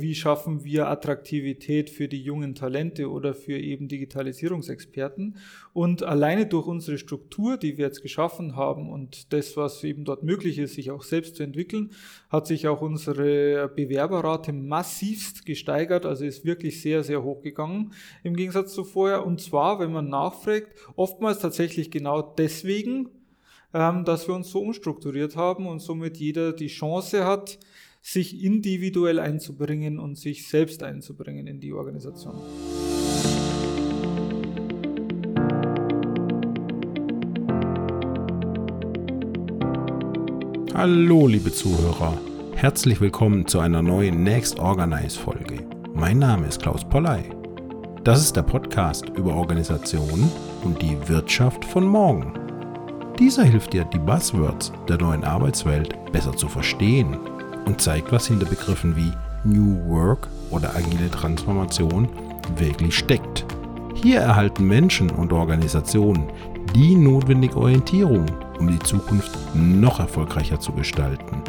Wie 0.00 0.14
schaffen 0.14 0.64
wir 0.64 0.88
Attraktivität 0.88 1.90
für 1.90 2.08
die 2.08 2.22
jungen 2.22 2.54
Talente 2.54 3.10
oder 3.10 3.34
für 3.34 3.58
eben 3.58 3.88
Digitalisierungsexperten? 3.88 5.36
Und 5.72 6.02
alleine 6.02 6.46
durch 6.46 6.66
unsere 6.66 6.98
Struktur, 6.98 7.56
die 7.56 7.78
wir 7.78 7.86
jetzt 7.86 8.02
geschaffen 8.02 8.56
haben 8.56 8.90
und 8.90 9.32
das, 9.32 9.56
was 9.56 9.84
eben 9.84 10.04
dort 10.04 10.22
möglich 10.22 10.58
ist, 10.58 10.74
sich 10.74 10.90
auch 10.90 11.02
selbst 11.02 11.36
zu 11.36 11.42
entwickeln, 11.42 11.90
hat 12.28 12.46
sich 12.46 12.68
auch 12.68 12.80
unsere 12.80 13.68
Bewerberrate 13.68 14.52
massivst 14.52 15.46
gesteigert. 15.46 16.06
Also 16.06 16.24
ist 16.24 16.44
wirklich 16.44 16.80
sehr, 16.82 17.04
sehr 17.04 17.22
hoch 17.22 17.42
gegangen 17.42 17.92
im 18.22 18.36
Gegensatz 18.36 18.74
zu 18.74 18.84
vorher. 18.84 19.26
Und 19.26 19.40
zwar, 19.40 19.78
wenn 19.80 19.92
man 19.92 20.08
nachfragt, 20.08 20.68
oftmals 20.96 21.38
tatsächlich 21.38 21.90
genau 21.90 22.22
deswegen, 22.22 23.10
ähm, 23.74 24.04
dass 24.04 24.26
wir 24.26 24.34
uns 24.34 24.50
so 24.50 24.60
umstrukturiert 24.60 25.36
haben 25.36 25.66
und 25.66 25.80
somit 25.80 26.16
jeder 26.16 26.52
die 26.52 26.68
Chance 26.68 27.24
hat, 27.24 27.58
sich 28.12 28.42
individuell 28.42 29.18
einzubringen 29.18 29.98
und 29.98 30.16
sich 30.16 30.48
selbst 30.48 30.82
einzubringen 30.82 31.46
in 31.46 31.60
die 31.60 31.74
Organisation. 31.74 32.36
Hallo, 40.72 41.26
liebe 41.26 41.52
Zuhörer. 41.52 42.18
Herzlich 42.54 43.00
willkommen 43.00 43.46
zu 43.46 43.60
einer 43.60 43.82
neuen 43.82 44.22
Next 44.22 44.58
Organize 44.58 45.18
Folge. 45.18 45.66
Mein 45.92 46.18
Name 46.18 46.46
ist 46.46 46.62
Klaus 46.62 46.88
Polley. 46.88 47.24
Das 48.04 48.22
ist 48.22 48.36
der 48.36 48.42
Podcast 48.42 49.10
über 49.10 49.34
Organisationen 49.34 50.30
und 50.64 50.80
die 50.80 50.96
Wirtschaft 51.08 51.62
von 51.62 51.84
morgen. 51.84 52.32
Dieser 53.18 53.44
hilft 53.44 53.74
dir, 53.74 53.84
die 53.84 53.98
Buzzwords 53.98 54.72
der 54.88 54.96
neuen 54.96 55.24
Arbeitswelt 55.24 55.94
besser 56.12 56.34
zu 56.34 56.48
verstehen 56.48 57.18
und 57.68 57.80
zeigt, 57.80 58.10
was 58.10 58.26
hinter 58.26 58.46
Begriffen 58.46 58.96
wie 58.96 59.12
New 59.44 59.76
Work 59.88 60.26
oder 60.50 60.74
agile 60.74 61.10
Transformation 61.10 62.08
wirklich 62.56 62.96
steckt. 62.96 63.44
Hier 63.94 64.20
erhalten 64.20 64.66
Menschen 64.66 65.10
und 65.10 65.32
Organisationen 65.32 66.24
die 66.74 66.96
notwendige 66.96 67.56
Orientierung, 67.56 68.24
um 68.58 68.68
die 68.68 68.78
Zukunft 68.78 69.30
noch 69.54 70.00
erfolgreicher 70.00 70.58
zu 70.58 70.72
gestalten. 70.72 71.42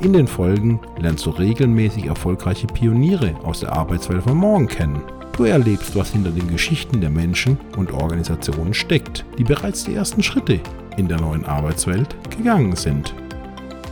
In 0.00 0.12
den 0.12 0.26
Folgen 0.26 0.80
lernst 0.98 1.24
du 1.24 1.30
regelmäßig 1.30 2.06
erfolgreiche 2.06 2.66
Pioniere 2.66 3.34
aus 3.42 3.60
der 3.60 3.72
Arbeitswelt 3.72 4.24
von 4.24 4.36
morgen 4.36 4.68
kennen. 4.68 5.00
Du 5.36 5.44
erlebst, 5.44 5.96
was 5.96 6.10
hinter 6.10 6.30
den 6.30 6.48
Geschichten 6.48 7.00
der 7.00 7.10
Menschen 7.10 7.58
und 7.76 7.92
Organisationen 7.92 8.74
steckt, 8.74 9.24
die 9.38 9.44
bereits 9.44 9.84
die 9.84 9.94
ersten 9.94 10.22
Schritte 10.22 10.60
in 10.98 11.08
der 11.08 11.20
neuen 11.20 11.46
Arbeitswelt 11.46 12.14
gegangen 12.36 12.76
sind. 12.76 13.14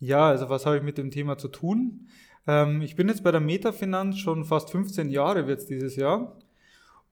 Ja, 0.00 0.30
also 0.30 0.48
was 0.48 0.66
habe 0.66 0.78
ich 0.78 0.82
mit 0.82 0.98
dem 0.98 1.12
Thema 1.12 1.38
zu 1.38 1.46
tun? 1.46 2.08
Ähm, 2.44 2.82
ich 2.82 2.96
bin 2.96 3.06
jetzt 3.06 3.22
bei 3.22 3.30
der 3.30 3.40
Metafinanz 3.40 4.18
schon 4.18 4.44
fast 4.44 4.70
15 4.70 5.10
Jahre 5.10 5.48
jetzt 5.48 5.70
dieses 5.70 5.94
Jahr 5.94 6.36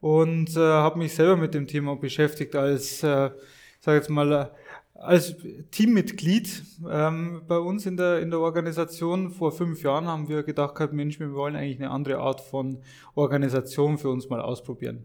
und 0.00 0.56
äh, 0.56 0.58
habe 0.58 0.98
mich 0.98 1.14
selber 1.14 1.36
mit 1.36 1.54
dem 1.54 1.68
Thema 1.68 1.94
beschäftigt 1.94 2.56
als, 2.56 3.04
äh, 3.04 3.26
ich 3.26 3.84
sage 3.84 3.98
jetzt 3.98 4.10
mal, 4.10 4.50
als 4.98 5.36
Teammitglied 5.70 6.64
ähm, 6.90 7.42
bei 7.46 7.58
uns 7.58 7.86
in 7.86 7.96
der, 7.96 8.20
in 8.20 8.30
der 8.30 8.40
Organisation 8.40 9.30
vor 9.30 9.52
fünf 9.52 9.82
Jahren 9.82 10.06
haben 10.06 10.28
wir 10.28 10.42
gedacht 10.42 10.74
gehabt, 10.74 10.92
Mensch, 10.92 11.20
wir 11.20 11.32
wollen 11.34 11.56
eigentlich 11.56 11.78
eine 11.78 11.90
andere 11.90 12.18
Art 12.18 12.40
von 12.40 12.78
Organisation 13.14 13.98
für 13.98 14.10
uns 14.10 14.28
mal 14.28 14.40
ausprobieren. 14.40 15.04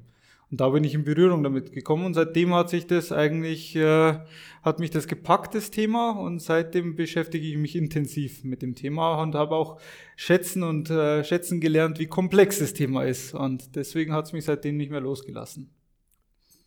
Und 0.50 0.62
da 0.62 0.70
bin 0.70 0.84
ich 0.84 0.94
in 0.94 1.04
Berührung 1.04 1.42
damit 1.42 1.72
gekommen 1.72 2.06
und 2.06 2.14
seitdem 2.14 2.54
hat 2.54 2.70
sich 2.70 2.86
das 2.86 3.12
eigentlich, 3.12 3.76
äh, 3.76 4.20
hat 4.62 4.80
mich 4.80 4.92
das 4.92 5.08
gepackt, 5.08 5.56
das 5.56 5.72
Thema 5.72 6.12
und 6.12 6.42
seitdem 6.42 6.96
beschäftige 6.96 7.48
ich 7.48 7.58
mich 7.58 7.76
intensiv 7.76 8.44
mit 8.44 8.62
dem 8.62 8.76
Thema 8.76 9.22
und 9.22 9.34
habe 9.34 9.56
auch 9.56 9.80
schätzen 10.16 10.62
und 10.62 10.90
äh, 10.90 11.24
schätzen 11.24 11.60
gelernt, 11.60 11.98
wie 11.98 12.06
komplex 12.08 12.60
das 12.60 12.74
Thema 12.74 13.04
ist 13.04 13.34
und 13.34 13.76
deswegen 13.76 14.14
hat 14.14 14.26
es 14.26 14.34
mich 14.34 14.46
seitdem 14.46 14.78
nicht 14.78 14.92
mehr 14.92 15.02
losgelassen. 15.02 15.72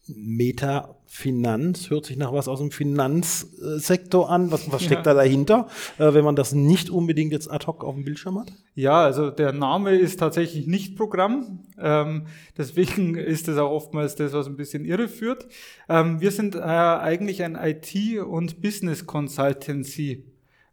Metafinanz 0.08 1.90
hört 1.90 2.06
sich 2.06 2.16
nach 2.16 2.32
was 2.32 2.46
aus 2.46 2.60
dem 2.60 2.70
Finanzsektor 2.70 4.30
an. 4.30 4.52
Was, 4.52 4.70
was 4.70 4.82
steckt 4.82 5.06
ja. 5.06 5.14
da 5.14 5.14
dahinter, 5.14 5.68
äh, 5.98 6.14
wenn 6.14 6.24
man 6.24 6.36
das 6.36 6.52
nicht 6.52 6.90
unbedingt 6.90 7.32
jetzt 7.32 7.50
ad 7.50 7.66
hoc 7.66 7.82
auf 7.82 7.94
dem 7.94 8.04
Bildschirm 8.04 8.38
hat? 8.38 8.52
Ja, 8.74 9.02
also 9.02 9.30
der 9.30 9.52
Name 9.52 9.96
ist 9.96 10.18
tatsächlich 10.18 10.66
nicht 10.66 10.96
Programm. 10.96 11.66
Ähm, 11.78 12.26
deswegen 12.56 13.14
ist 13.16 13.48
es 13.48 13.58
auch 13.58 13.70
oftmals 13.70 14.14
das, 14.14 14.32
was 14.32 14.46
ein 14.46 14.56
bisschen 14.56 14.84
irreführt. 14.84 15.46
Ähm, 15.88 16.20
wir 16.20 16.30
sind 16.30 16.54
äh, 16.54 16.60
eigentlich 16.60 17.42
ein 17.42 17.56
IT- 17.56 18.20
und 18.20 18.62
Business 18.62 19.06
Consultancy. 19.06 20.24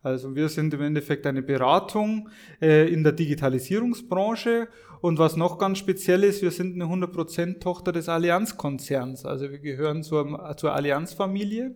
Also 0.03 0.36
wir 0.36 0.50
sind 0.50 0.74
im 0.74 0.81
Endeffekt 0.81 1.25
eine 1.25 1.41
Beratung 1.41 2.30
äh, 2.62 2.91
in 2.91 3.03
der 3.03 3.14
Digitalisierungsbranche 3.14 4.68
und 5.00 5.18
was 5.18 5.38
noch 5.38 5.58
ganz 5.58 5.78
speziell 5.78 6.25
ist, 6.25 6.41
wir 6.41 6.52
sind 6.52 6.75
eine 6.75 6.94
100% 6.94 7.62
Tochter 7.62 7.94
des 7.94 8.09
Allianzkonzerns. 8.09 9.25
Also 9.25 9.50
wir 9.50 9.59
gehören 9.59 10.03
zur, 10.03 10.56
zur 10.58 10.74
Allianzfamilie 10.74 11.75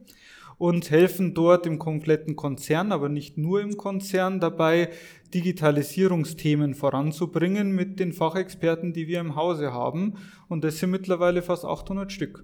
und 0.58 0.92
helfen 0.92 1.34
dort 1.34 1.66
im 1.66 1.80
kompletten 1.80 2.36
Konzern, 2.36 2.92
aber 2.92 3.08
nicht 3.08 3.38
nur 3.38 3.62
im 3.62 3.78
Konzern 3.78 4.42
dabei, 4.42 4.90
Digitalisierungsthemen 5.34 6.76
voranzubringen 6.76 7.72
mit 7.72 7.98
den 8.00 8.12
Fachexperten, 8.12 8.92
die 8.92 9.08
wir 9.08 9.22
im 9.22 9.36
Hause 9.36 9.72
haben. 9.72 10.16
Und 10.50 10.66
das 10.66 10.80
sind 10.80 10.92
mittlerweile 10.92 11.42
fast 11.42 11.64
800 11.64 12.12
Stück. 12.12 12.44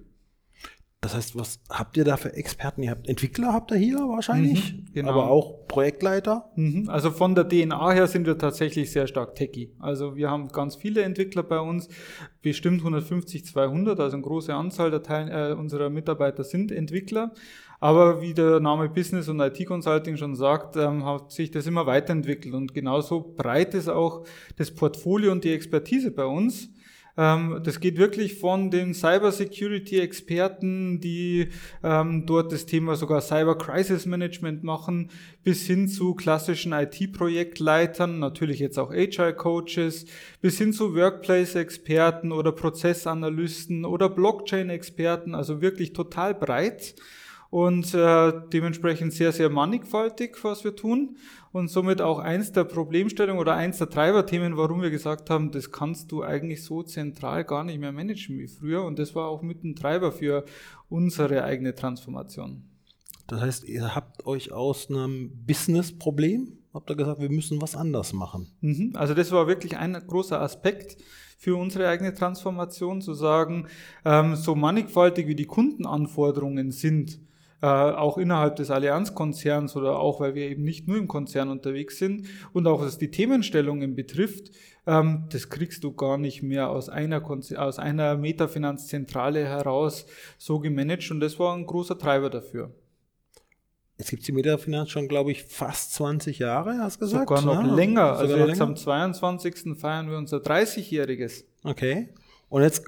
Das 1.04 1.14
heißt, 1.14 1.38
was 1.38 1.60
habt 1.68 1.98
ihr 1.98 2.04
da 2.04 2.16
für 2.16 2.32
Experten? 2.32 2.82
Ihr 2.82 2.90
habt 2.90 3.06
Entwickler, 3.10 3.52
habt 3.52 3.70
ihr 3.70 3.76
hier 3.76 3.98
wahrscheinlich, 3.98 4.72
mhm, 4.72 4.86
genau. 4.94 5.10
aber 5.10 5.28
auch 5.28 5.68
Projektleiter? 5.68 6.50
Mhm, 6.56 6.88
also 6.88 7.10
von 7.10 7.34
der 7.34 7.46
DNA 7.46 7.90
her 7.90 8.06
sind 8.06 8.26
wir 8.26 8.38
tatsächlich 8.38 8.90
sehr 8.90 9.06
stark 9.06 9.34
techy. 9.34 9.70
Also 9.78 10.16
wir 10.16 10.30
haben 10.30 10.48
ganz 10.48 10.76
viele 10.76 11.02
Entwickler 11.02 11.42
bei 11.42 11.60
uns, 11.60 11.90
bestimmt 12.40 12.78
150, 12.78 13.44
200, 13.44 14.00
also 14.00 14.16
eine 14.16 14.22
große 14.22 14.54
Anzahl 14.54 14.90
der 14.90 15.02
Teil, 15.02 15.28
äh, 15.28 15.52
unserer 15.52 15.90
Mitarbeiter 15.90 16.42
sind 16.42 16.72
Entwickler. 16.72 17.32
Aber 17.80 18.22
wie 18.22 18.32
der 18.32 18.60
Name 18.60 18.88
Business 18.88 19.28
und 19.28 19.40
IT 19.40 19.62
Consulting 19.66 20.16
schon 20.16 20.34
sagt, 20.34 20.76
ähm, 20.76 21.04
hat 21.04 21.32
sich 21.32 21.50
das 21.50 21.66
immer 21.66 21.84
weiterentwickelt 21.84 22.54
und 22.54 22.72
genauso 22.72 23.34
breit 23.36 23.74
ist 23.74 23.90
auch 23.90 24.24
das 24.56 24.70
Portfolio 24.70 25.32
und 25.32 25.44
die 25.44 25.52
Expertise 25.52 26.10
bei 26.12 26.24
uns. 26.24 26.70
Ähm, 27.16 27.60
das 27.62 27.80
geht 27.80 27.98
wirklich 27.98 28.38
von 28.38 28.70
den 28.70 28.94
Cybersecurity-Experten, 28.94 31.00
die 31.00 31.48
ähm, 31.82 32.26
dort 32.26 32.52
das 32.52 32.66
Thema 32.66 32.96
sogar 32.96 33.20
Cyber 33.20 33.56
Crisis 33.56 34.06
Management 34.06 34.64
machen, 34.64 35.10
bis 35.44 35.66
hin 35.66 35.88
zu 35.88 36.14
klassischen 36.14 36.72
IT-Projektleitern, 36.72 38.18
natürlich 38.18 38.58
jetzt 38.58 38.78
auch 38.78 38.90
Agile-Coaches, 38.90 40.06
bis 40.40 40.58
hin 40.58 40.72
zu 40.72 40.94
Workplace-Experten 40.94 42.32
oder 42.32 42.52
Prozessanalysten 42.52 43.84
oder 43.84 44.08
Blockchain-Experten, 44.08 45.34
also 45.34 45.60
wirklich 45.60 45.92
total 45.92 46.34
breit 46.34 46.94
und 47.54 47.94
äh, 47.94 48.32
dementsprechend 48.52 49.12
sehr, 49.12 49.30
sehr 49.30 49.48
mannigfaltig, 49.48 50.42
was 50.42 50.64
wir 50.64 50.74
tun 50.74 51.18
und 51.52 51.68
somit 51.68 52.00
auch 52.00 52.18
eins 52.18 52.50
der 52.50 52.64
Problemstellungen 52.64 53.40
oder 53.40 53.54
eins 53.54 53.78
der 53.78 53.88
Treiberthemen, 53.88 54.56
warum 54.56 54.82
wir 54.82 54.90
gesagt 54.90 55.30
haben, 55.30 55.52
das 55.52 55.70
kannst 55.70 56.10
du 56.10 56.24
eigentlich 56.24 56.64
so 56.64 56.82
zentral 56.82 57.44
gar 57.44 57.62
nicht 57.62 57.78
mehr 57.78 57.92
managen 57.92 58.40
wie 58.40 58.48
früher 58.48 58.82
und 58.84 58.98
das 58.98 59.14
war 59.14 59.28
auch 59.28 59.42
mit 59.42 59.62
ein 59.62 59.76
Treiber 59.76 60.10
für 60.10 60.44
unsere 60.88 61.44
eigene 61.44 61.76
Transformation. 61.76 62.64
Das 63.28 63.40
heißt, 63.40 63.68
ihr 63.68 63.94
habt 63.94 64.26
euch 64.26 64.50
aus 64.50 64.90
einem 64.90 65.30
Business-Problem 65.46 66.58
habt 66.74 66.90
ihr 66.90 66.96
gesagt, 66.96 67.20
wir 67.20 67.30
müssen 67.30 67.62
was 67.62 67.76
anders 67.76 68.12
machen. 68.12 68.48
Mhm. 68.62 68.94
Also 68.94 69.14
das 69.14 69.30
war 69.30 69.46
wirklich 69.46 69.76
ein 69.76 69.92
großer 69.92 70.40
Aspekt 70.40 70.96
für 71.38 71.54
unsere 71.54 71.88
eigene 71.88 72.14
Transformation, 72.14 73.00
zu 73.00 73.14
sagen, 73.14 73.68
ähm, 74.04 74.34
so 74.34 74.56
mannigfaltig 74.56 75.28
wie 75.28 75.36
die 75.36 75.46
Kundenanforderungen 75.46 76.72
sind, 76.72 77.20
äh, 77.64 77.66
auch 77.66 78.18
innerhalb 78.18 78.56
des 78.56 78.70
Allianzkonzerns 78.70 79.74
oder 79.74 79.98
auch, 79.98 80.20
weil 80.20 80.34
wir 80.34 80.50
eben 80.50 80.64
nicht 80.64 80.86
nur 80.86 80.98
im 80.98 81.08
Konzern 81.08 81.48
unterwegs 81.48 81.96
sind 81.96 82.26
und 82.52 82.66
auch 82.66 82.82
was 82.82 82.98
die 82.98 83.10
Themenstellungen 83.10 83.94
betrifft, 83.94 84.50
ähm, 84.86 85.24
das 85.30 85.48
kriegst 85.48 85.82
du 85.82 85.94
gar 85.94 86.18
nicht 86.18 86.42
mehr 86.42 86.68
aus 86.68 86.90
einer, 86.90 87.22
Konzer 87.22 87.64
aus 87.64 87.78
einer 87.78 88.18
Metafinanzzentrale 88.18 89.46
heraus 89.46 90.04
so 90.36 90.58
gemanagt 90.58 91.10
und 91.10 91.20
das 91.20 91.38
war 91.38 91.56
ein 91.56 91.64
großer 91.64 91.96
Treiber 91.96 92.28
dafür. 92.28 92.70
Es 93.96 94.10
gibt 94.10 94.28
die 94.28 94.32
Metafinanz 94.32 94.90
schon, 94.90 95.08
glaube 95.08 95.30
ich, 95.30 95.44
fast 95.44 95.94
20 95.94 96.40
Jahre, 96.40 96.76
hast 96.80 96.96
du 96.96 97.06
gesagt? 97.06 97.30
Sogar 97.30 97.42
noch 97.46 97.66
ja, 97.66 97.74
länger. 97.74 98.16
Sogar 98.16 98.18
also 98.18 98.36
jetzt 98.36 98.58
länger? 98.58 98.62
am 98.62 98.76
22. 98.76 99.78
feiern 99.78 100.10
wir 100.10 100.18
unser 100.18 100.36
30-jähriges. 100.36 101.44
Okay. 101.62 102.10
Und 102.50 102.60
jetzt 102.60 102.84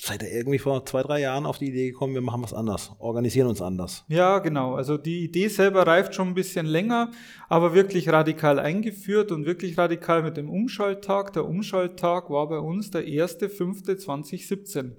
seid 0.00 0.22
ihr 0.22 0.32
irgendwie 0.32 0.58
vor 0.58 0.84
zwei, 0.86 1.02
drei 1.02 1.20
Jahren 1.20 1.46
auf 1.46 1.58
die 1.58 1.68
Idee 1.68 1.90
gekommen, 1.90 2.14
wir 2.14 2.20
machen 2.20 2.42
was 2.42 2.52
anders, 2.54 2.92
organisieren 2.98 3.48
uns 3.48 3.62
anders. 3.62 4.04
Ja, 4.08 4.38
genau. 4.38 4.74
Also 4.74 4.98
die 4.98 5.24
Idee 5.24 5.48
selber 5.48 5.86
reift 5.86 6.14
schon 6.14 6.28
ein 6.28 6.34
bisschen 6.34 6.66
länger, 6.66 7.10
aber 7.48 7.74
wirklich 7.74 8.08
radikal 8.08 8.58
eingeführt 8.58 9.32
und 9.32 9.46
wirklich 9.46 9.78
radikal 9.78 10.22
mit 10.22 10.36
dem 10.36 10.50
Umschalttag. 10.50 11.32
Der 11.32 11.46
Umschalttag 11.46 12.30
war 12.30 12.48
bei 12.48 12.58
uns 12.58 12.90
der 12.90 13.02
1.5.2017. 13.02 14.92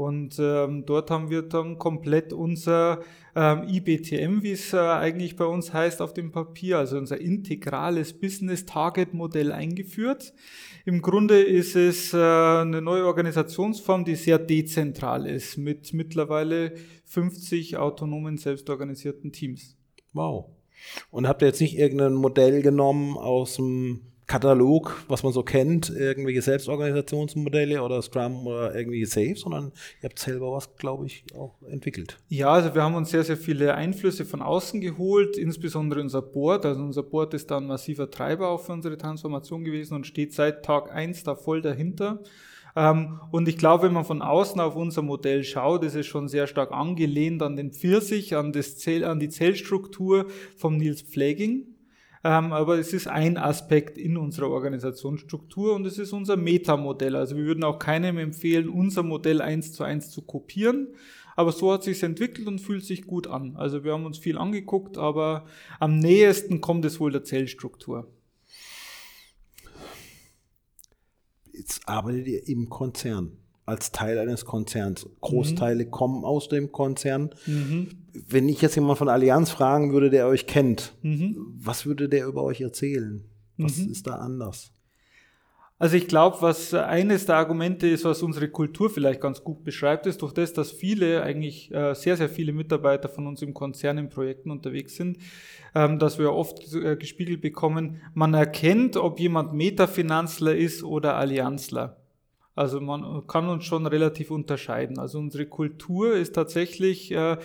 Und 0.00 0.38
ähm, 0.38 0.86
dort 0.86 1.10
haben 1.10 1.28
wir 1.28 1.42
dann 1.42 1.76
komplett 1.76 2.32
unser 2.32 3.02
ähm, 3.36 3.68
IBTM, 3.68 4.42
wie 4.42 4.52
es 4.52 4.72
äh, 4.72 4.78
eigentlich 4.78 5.36
bei 5.36 5.44
uns 5.44 5.74
heißt 5.74 6.00
auf 6.00 6.14
dem 6.14 6.32
Papier, 6.32 6.78
also 6.78 6.96
unser 6.96 7.20
integrales 7.20 8.18
Business 8.18 8.64
Target 8.64 9.12
Modell 9.12 9.52
eingeführt. 9.52 10.32
Im 10.86 11.02
Grunde 11.02 11.42
ist 11.42 11.76
es 11.76 12.14
äh, 12.14 12.16
eine 12.16 12.80
neue 12.80 13.04
Organisationsform, 13.04 14.06
die 14.06 14.14
sehr 14.14 14.38
dezentral 14.38 15.26
ist, 15.26 15.58
mit 15.58 15.92
mittlerweile 15.92 16.72
50 17.04 17.76
autonomen, 17.76 18.38
selbstorganisierten 18.38 19.32
Teams. 19.32 19.76
Wow. 20.14 20.46
Und 21.10 21.28
habt 21.28 21.42
ihr 21.42 21.48
jetzt 21.48 21.60
nicht 21.60 21.76
irgendein 21.76 22.14
Modell 22.14 22.62
genommen 22.62 23.18
aus 23.18 23.56
dem 23.56 24.00
Katalog, 24.30 25.04
was 25.08 25.24
man 25.24 25.32
so 25.32 25.42
kennt, 25.42 25.90
irgendwelche 25.90 26.40
Selbstorganisationsmodelle 26.40 27.82
oder 27.82 28.00
Scrum 28.00 28.46
oder 28.46 28.72
irgendwelche 28.76 29.06
Safe, 29.06 29.34
sondern 29.34 29.72
ihr 30.00 30.08
habt 30.08 30.20
selber 30.20 30.52
was, 30.52 30.76
glaube 30.76 31.06
ich, 31.06 31.24
auch 31.36 31.60
entwickelt. 31.68 32.16
Ja, 32.28 32.52
also 32.52 32.72
wir 32.72 32.84
haben 32.84 32.94
uns 32.94 33.10
sehr, 33.10 33.24
sehr 33.24 33.36
viele 33.36 33.74
Einflüsse 33.74 34.24
von 34.24 34.40
außen 34.40 34.80
geholt, 34.80 35.36
insbesondere 35.36 36.00
unser 36.00 36.22
Board. 36.22 36.64
Also 36.64 36.80
unser 36.80 37.02
Board 37.02 37.34
ist 37.34 37.50
da 37.50 37.56
ein 37.56 37.66
massiver 37.66 38.08
Treiber 38.08 38.50
auch 38.50 38.60
für 38.60 38.70
unsere 38.70 38.96
Transformation 38.96 39.64
gewesen 39.64 39.94
und 39.94 40.06
steht 40.06 40.32
seit 40.32 40.64
Tag 40.64 40.92
eins 40.92 41.24
da 41.24 41.34
voll 41.34 41.60
dahinter. 41.60 42.22
Ähm, 42.76 43.18
und 43.32 43.48
ich 43.48 43.58
glaube, 43.58 43.88
wenn 43.88 43.94
man 43.94 44.04
von 44.04 44.22
außen 44.22 44.60
auf 44.60 44.76
unser 44.76 45.02
Modell 45.02 45.42
schaut, 45.42 45.82
ist 45.82 45.96
es 45.96 46.06
schon 46.06 46.28
sehr 46.28 46.46
stark 46.46 46.70
angelehnt 46.70 47.42
an 47.42 47.56
den 47.56 47.72
Pfirsich, 47.72 48.36
an, 48.36 48.52
das 48.52 48.78
Zell, 48.78 49.04
an 49.04 49.18
die 49.18 49.28
Zellstruktur 49.28 50.26
vom 50.56 50.76
Nils 50.76 51.02
Pfleging. 51.02 51.66
Ähm, 52.22 52.52
aber 52.52 52.78
es 52.78 52.92
ist 52.92 53.06
ein 53.06 53.38
Aspekt 53.38 53.96
in 53.96 54.16
unserer 54.18 54.50
Organisationsstruktur 54.50 55.74
und 55.74 55.86
es 55.86 55.98
ist 55.98 56.12
unser 56.12 56.36
Metamodell. 56.36 57.16
Also 57.16 57.36
wir 57.36 57.44
würden 57.44 57.64
auch 57.64 57.78
keinem 57.78 58.18
empfehlen, 58.18 58.68
unser 58.68 59.02
Modell 59.02 59.40
eins 59.40 59.72
zu 59.72 59.84
eins 59.84 60.10
zu 60.10 60.22
kopieren. 60.22 60.88
Aber 61.36 61.52
so 61.52 61.72
hat 61.72 61.84
sich 61.84 62.02
entwickelt 62.02 62.46
und 62.48 62.58
fühlt 62.58 62.84
sich 62.84 63.06
gut 63.06 63.26
an. 63.26 63.56
Also 63.56 63.82
wir 63.84 63.92
haben 63.92 64.04
uns 64.04 64.18
viel 64.18 64.36
angeguckt, 64.36 64.98
aber 64.98 65.46
am 65.78 65.98
nähesten 65.98 66.60
kommt 66.60 66.84
es 66.84 67.00
wohl 67.00 67.12
der 67.12 67.24
Zellstruktur. 67.24 68.12
Jetzt 71.52 71.88
arbeitet 71.88 72.26
ihr 72.26 72.48
im 72.48 72.68
Konzern 72.68 73.38
als 73.66 73.92
Teil 73.92 74.18
eines 74.18 74.44
Konzerns. 74.44 75.08
Großteile 75.20 75.86
mhm. 75.86 75.90
kommen 75.90 76.24
aus 76.24 76.48
dem 76.48 76.72
Konzern. 76.72 77.30
Mhm. 77.46 77.88
Wenn 78.12 78.48
ich 78.48 78.60
jetzt 78.62 78.74
jemand 78.74 78.98
von 78.98 79.08
Allianz 79.08 79.50
fragen 79.50 79.92
würde, 79.92 80.10
der 80.10 80.26
euch 80.26 80.46
kennt, 80.46 80.94
mhm. 81.02 81.36
was 81.56 81.86
würde 81.86 82.08
der 82.08 82.26
über 82.26 82.42
euch 82.42 82.60
erzählen? 82.60 83.24
Was 83.56 83.78
mhm. 83.78 83.90
ist 83.90 84.06
da 84.06 84.16
anders? 84.16 84.72
Also 85.80 85.96
ich 85.96 86.08
glaube, 86.08 86.36
was 86.40 86.74
eines 86.74 87.24
der 87.24 87.36
Argumente 87.36 87.86
ist, 87.86 88.04
was 88.04 88.22
unsere 88.22 88.50
Kultur 88.50 88.90
vielleicht 88.90 89.22
ganz 89.22 89.42
gut 89.42 89.64
beschreibt, 89.64 90.06
ist 90.06 90.20
durch 90.20 90.34
das, 90.34 90.52
dass 90.52 90.72
viele, 90.72 91.22
eigentlich 91.22 91.72
äh, 91.72 91.94
sehr, 91.94 92.18
sehr 92.18 92.28
viele 92.28 92.52
Mitarbeiter 92.52 93.08
von 93.08 93.26
uns 93.26 93.40
im 93.40 93.54
Konzern 93.54 93.96
in 93.96 94.10
Projekten 94.10 94.50
unterwegs 94.50 94.96
sind, 94.96 95.16
ähm, 95.74 95.98
dass 95.98 96.18
wir 96.18 96.34
oft 96.34 96.74
äh, 96.74 96.96
gespiegelt 96.96 97.40
bekommen, 97.40 98.02
man 98.12 98.34
erkennt, 98.34 98.98
ob 98.98 99.18
jemand 99.18 99.54
Metafinanzler 99.54 100.54
ist 100.54 100.84
oder 100.84 101.16
Allianzler. 101.16 101.96
Also 102.54 102.80
man 102.80 103.26
kann 103.26 103.48
uns 103.48 103.64
schon 103.64 103.86
relativ 103.86 104.30
unterscheiden. 104.30 104.98
Also 104.98 105.18
unsere 105.18 105.46
Kultur 105.46 106.14
ist 106.14 106.34
tatsächlich 106.34 107.12
äh, 107.12 107.38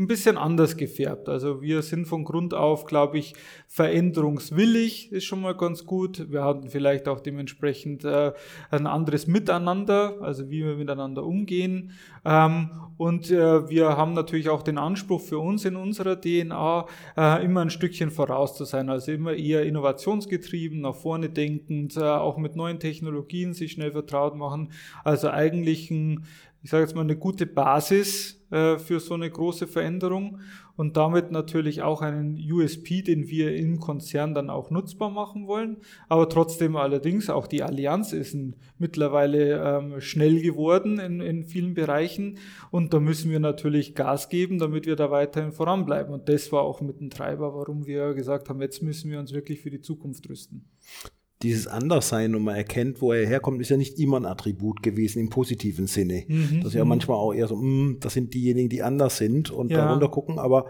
ein 0.00 0.06
bisschen 0.06 0.38
anders 0.38 0.78
gefärbt. 0.78 1.28
Also 1.28 1.60
wir 1.60 1.82
sind 1.82 2.06
von 2.06 2.24
Grund 2.24 2.54
auf, 2.54 2.86
glaube 2.86 3.18
ich, 3.18 3.34
veränderungswillig, 3.68 5.12
ist 5.12 5.24
schon 5.24 5.42
mal 5.42 5.54
ganz 5.54 5.84
gut. 5.84 6.30
Wir 6.30 6.42
hatten 6.42 6.70
vielleicht 6.70 7.06
auch 7.06 7.20
dementsprechend 7.20 8.04
äh, 8.04 8.32
ein 8.70 8.86
anderes 8.86 9.26
Miteinander, 9.26 10.16
also 10.22 10.48
wie 10.48 10.64
wir 10.64 10.76
miteinander 10.76 11.22
umgehen. 11.22 11.92
Ähm, 12.24 12.70
und 12.96 13.30
äh, 13.30 13.68
wir 13.68 13.96
haben 13.98 14.14
natürlich 14.14 14.48
auch 14.48 14.62
den 14.62 14.78
Anspruch 14.78 15.20
für 15.20 15.38
uns 15.38 15.66
in 15.66 15.76
unserer 15.76 16.18
DNA, 16.18 16.86
äh, 17.18 17.44
immer 17.44 17.60
ein 17.60 17.70
Stückchen 17.70 18.10
voraus 18.10 18.56
zu 18.56 18.64
sein. 18.64 18.88
Also 18.88 19.12
immer 19.12 19.34
eher 19.34 19.64
innovationsgetrieben, 19.64 20.80
nach 20.80 20.94
vorne 20.94 21.28
denkend, 21.28 21.98
äh, 21.98 22.00
auch 22.00 22.38
mit 22.38 22.56
neuen 22.56 22.80
Technologien 22.80 23.52
sich 23.52 23.72
schnell 23.72 23.92
vertraut 23.92 24.34
machen. 24.34 24.72
Also 25.04 25.28
eigentlich 25.28 25.90
ein 25.90 26.24
ich 26.62 26.70
sage 26.70 26.84
jetzt 26.84 26.94
mal, 26.94 27.00
eine 27.00 27.16
gute 27.16 27.46
Basis 27.46 28.39
äh, 28.50 28.78
für 28.78 29.00
so 29.00 29.14
eine 29.14 29.30
große 29.30 29.66
Veränderung 29.66 30.40
und 30.76 30.96
damit 30.96 31.30
natürlich 31.30 31.82
auch 31.82 32.02
einen 32.02 32.36
USP, 32.50 33.02
den 33.02 33.28
wir 33.28 33.54
im 33.54 33.80
Konzern 33.80 34.34
dann 34.34 34.50
auch 34.50 34.70
nutzbar 34.70 35.10
machen 35.10 35.46
wollen. 35.46 35.76
Aber 36.08 36.28
trotzdem 36.28 36.74
allerdings 36.76 37.30
auch 37.30 37.46
die 37.46 37.62
Allianz 37.62 38.12
ist 38.12 38.36
mittlerweile 38.78 39.62
ähm, 39.62 40.00
schnell 40.00 40.40
geworden 40.40 40.98
in, 40.98 41.20
in 41.20 41.44
vielen 41.44 41.74
Bereichen 41.74 42.38
und 42.70 42.94
da 42.94 43.00
müssen 43.00 43.30
wir 43.30 43.40
natürlich 43.40 43.94
Gas 43.94 44.28
geben, 44.28 44.58
damit 44.58 44.86
wir 44.86 44.96
da 44.96 45.10
weiterhin 45.10 45.52
voranbleiben. 45.52 46.12
Und 46.12 46.28
das 46.28 46.50
war 46.50 46.62
auch 46.62 46.80
mit 46.80 47.00
ein 47.00 47.10
Treiber, 47.10 47.54
warum 47.54 47.86
wir 47.86 48.14
gesagt 48.14 48.48
haben, 48.48 48.60
jetzt 48.60 48.82
müssen 48.82 49.10
wir 49.10 49.18
uns 49.18 49.32
wirklich 49.32 49.60
für 49.60 49.70
die 49.70 49.80
Zukunft 49.80 50.28
rüsten 50.28 50.64
dieses 51.42 51.66
Anderssein 51.66 52.34
und 52.34 52.42
man 52.42 52.56
erkennt, 52.56 53.00
wo 53.00 53.12
er 53.12 53.26
herkommt, 53.26 53.60
ist 53.60 53.70
ja 53.70 53.76
nicht 53.76 53.98
immer 53.98 54.18
ein 54.18 54.26
Attribut 54.26 54.82
gewesen 54.82 55.20
im 55.20 55.30
positiven 55.30 55.86
Sinne. 55.86 56.24
Mhm. 56.28 56.60
Das 56.60 56.68
ist 56.68 56.74
ja 56.74 56.84
mhm. 56.84 56.90
manchmal 56.90 57.16
auch 57.16 57.32
eher 57.32 57.48
so, 57.48 57.56
mh, 57.56 57.62
hm, 57.62 57.96
das 58.00 58.12
sind 58.12 58.34
diejenigen, 58.34 58.68
die 58.68 58.82
anders 58.82 59.16
sind 59.16 59.50
und 59.50 59.70
ja. 59.70 59.78
darunter 59.78 60.08
gucken, 60.08 60.38
aber 60.38 60.66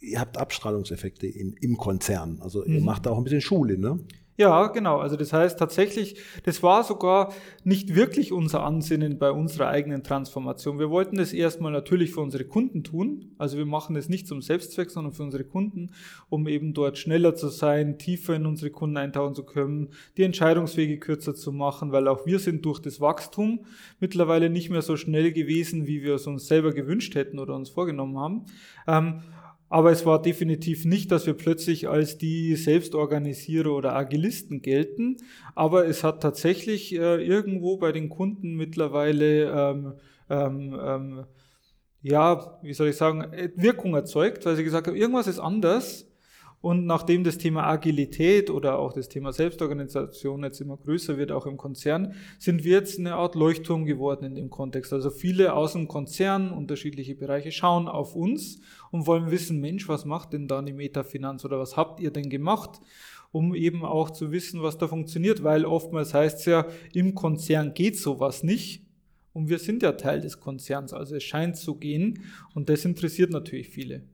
ihr 0.00 0.20
habt 0.20 0.38
Abstrahlungseffekte 0.38 1.26
in, 1.26 1.54
im 1.60 1.76
Konzern. 1.76 2.38
Also 2.40 2.64
mhm. 2.64 2.74
ihr 2.74 2.80
macht 2.80 3.06
da 3.06 3.10
auch 3.10 3.18
ein 3.18 3.24
bisschen 3.24 3.40
Schule, 3.40 3.78
ne? 3.78 4.00
Ja, 4.36 4.66
genau. 4.66 4.98
Also 4.98 5.16
das 5.16 5.32
heißt 5.32 5.60
tatsächlich, 5.60 6.16
das 6.42 6.60
war 6.60 6.82
sogar 6.82 7.32
nicht 7.62 7.94
wirklich 7.94 8.32
unser 8.32 8.64
Ansinnen 8.64 9.16
bei 9.16 9.30
unserer 9.30 9.68
eigenen 9.68 10.02
Transformation. 10.02 10.80
Wir 10.80 10.90
wollten 10.90 11.16
das 11.16 11.32
erstmal 11.32 11.70
natürlich 11.70 12.10
für 12.10 12.20
unsere 12.20 12.44
Kunden 12.44 12.82
tun. 12.82 13.30
Also 13.38 13.56
wir 13.58 13.66
machen 13.66 13.94
es 13.94 14.08
nicht 14.08 14.26
zum 14.26 14.42
Selbstzweck, 14.42 14.90
sondern 14.90 15.12
für 15.12 15.22
unsere 15.22 15.44
Kunden, 15.44 15.92
um 16.30 16.48
eben 16.48 16.74
dort 16.74 16.98
schneller 16.98 17.36
zu 17.36 17.48
sein, 17.48 17.96
tiefer 17.96 18.34
in 18.34 18.46
unsere 18.46 18.72
Kunden 18.72 18.96
eintauchen 18.96 19.36
zu 19.36 19.44
können, 19.44 19.90
die 20.16 20.24
Entscheidungswege 20.24 20.98
kürzer 20.98 21.36
zu 21.36 21.52
machen, 21.52 21.92
weil 21.92 22.08
auch 22.08 22.26
wir 22.26 22.40
sind 22.40 22.64
durch 22.64 22.80
das 22.80 23.00
Wachstum 23.00 23.60
mittlerweile 24.00 24.50
nicht 24.50 24.68
mehr 24.68 24.82
so 24.82 24.96
schnell 24.96 25.30
gewesen, 25.30 25.86
wie 25.86 26.02
wir 26.02 26.16
es 26.16 26.26
uns 26.26 26.48
selber 26.48 26.72
gewünscht 26.72 27.14
hätten 27.14 27.38
oder 27.38 27.54
uns 27.54 27.70
vorgenommen 27.70 28.18
haben. 28.18 28.46
Ähm, 28.88 29.22
aber 29.74 29.90
es 29.90 30.06
war 30.06 30.22
definitiv 30.22 30.84
nicht, 30.84 31.10
dass 31.10 31.26
wir 31.26 31.34
plötzlich 31.34 31.88
als 31.88 32.16
die 32.16 32.54
Selbstorganisierer 32.54 33.72
oder 33.72 33.96
Agilisten 33.96 34.62
gelten. 34.62 35.16
Aber 35.56 35.88
es 35.88 36.04
hat 36.04 36.22
tatsächlich 36.22 36.94
äh, 36.94 37.16
irgendwo 37.16 37.76
bei 37.76 37.90
den 37.90 38.08
Kunden 38.08 38.54
mittlerweile, 38.54 39.50
ähm, 39.50 39.94
ähm, 40.30 40.80
ähm, 40.80 41.24
ja, 42.02 42.56
wie 42.62 42.72
soll 42.72 42.86
ich 42.86 42.96
sagen, 42.96 43.26
Wirkung 43.56 43.96
erzeugt, 43.96 44.46
weil 44.46 44.54
sie 44.54 44.62
gesagt 44.62 44.86
haben, 44.86 44.94
irgendwas 44.94 45.26
ist 45.26 45.40
anders. 45.40 46.06
Und 46.64 46.86
nachdem 46.86 47.24
das 47.24 47.36
Thema 47.36 47.66
Agilität 47.66 48.48
oder 48.48 48.78
auch 48.78 48.94
das 48.94 49.10
Thema 49.10 49.34
Selbstorganisation 49.34 50.44
jetzt 50.44 50.62
immer 50.62 50.78
größer 50.78 51.18
wird, 51.18 51.30
auch 51.30 51.44
im 51.44 51.58
Konzern, 51.58 52.14
sind 52.38 52.64
wir 52.64 52.78
jetzt 52.78 52.98
eine 52.98 53.16
Art 53.16 53.34
Leuchtturm 53.34 53.84
geworden 53.84 54.24
in 54.24 54.34
dem 54.34 54.48
Kontext. 54.48 54.90
Also 54.94 55.10
viele 55.10 55.52
aus 55.52 55.74
dem 55.74 55.88
Konzern, 55.88 56.50
unterschiedliche 56.50 57.16
Bereiche, 57.16 57.52
schauen 57.52 57.86
auf 57.86 58.16
uns 58.16 58.62
und 58.90 59.06
wollen 59.06 59.30
wissen, 59.30 59.60
Mensch, 59.60 59.90
was 59.90 60.06
macht 60.06 60.32
denn 60.32 60.48
da 60.48 60.60
eine 60.60 60.72
Metafinanz 60.72 61.44
oder 61.44 61.58
was 61.58 61.76
habt 61.76 62.00
ihr 62.00 62.10
denn 62.10 62.30
gemacht? 62.30 62.80
um 63.30 63.54
eben 63.54 63.84
auch 63.84 64.10
zu 64.10 64.30
wissen, 64.30 64.62
was 64.62 64.78
da 64.78 64.86
funktioniert, 64.86 65.42
weil 65.42 65.64
oftmals 65.64 66.14
heißt 66.14 66.38
es 66.38 66.44
ja, 66.44 66.66
im 66.92 67.16
Konzern 67.16 67.74
geht 67.74 67.98
sowas 67.98 68.44
nicht. 68.44 68.86
Und 69.32 69.48
wir 69.48 69.58
sind 69.58 69.82
ja 69.82 69.92
Teil 69.92 70.20
des 70.20 70.38
Konzerns, 70.38 70.92
also 70.92 71.16
es 71.16 71.24
scheint 71.24 71.56
zu 71.56 71.74
gehen 71.74 72.22
und 72.54 72.68
das 72.68 72.84
interessiert 72.84 73.32
natürlich 73.32 73.68
viele. 73.70 74.04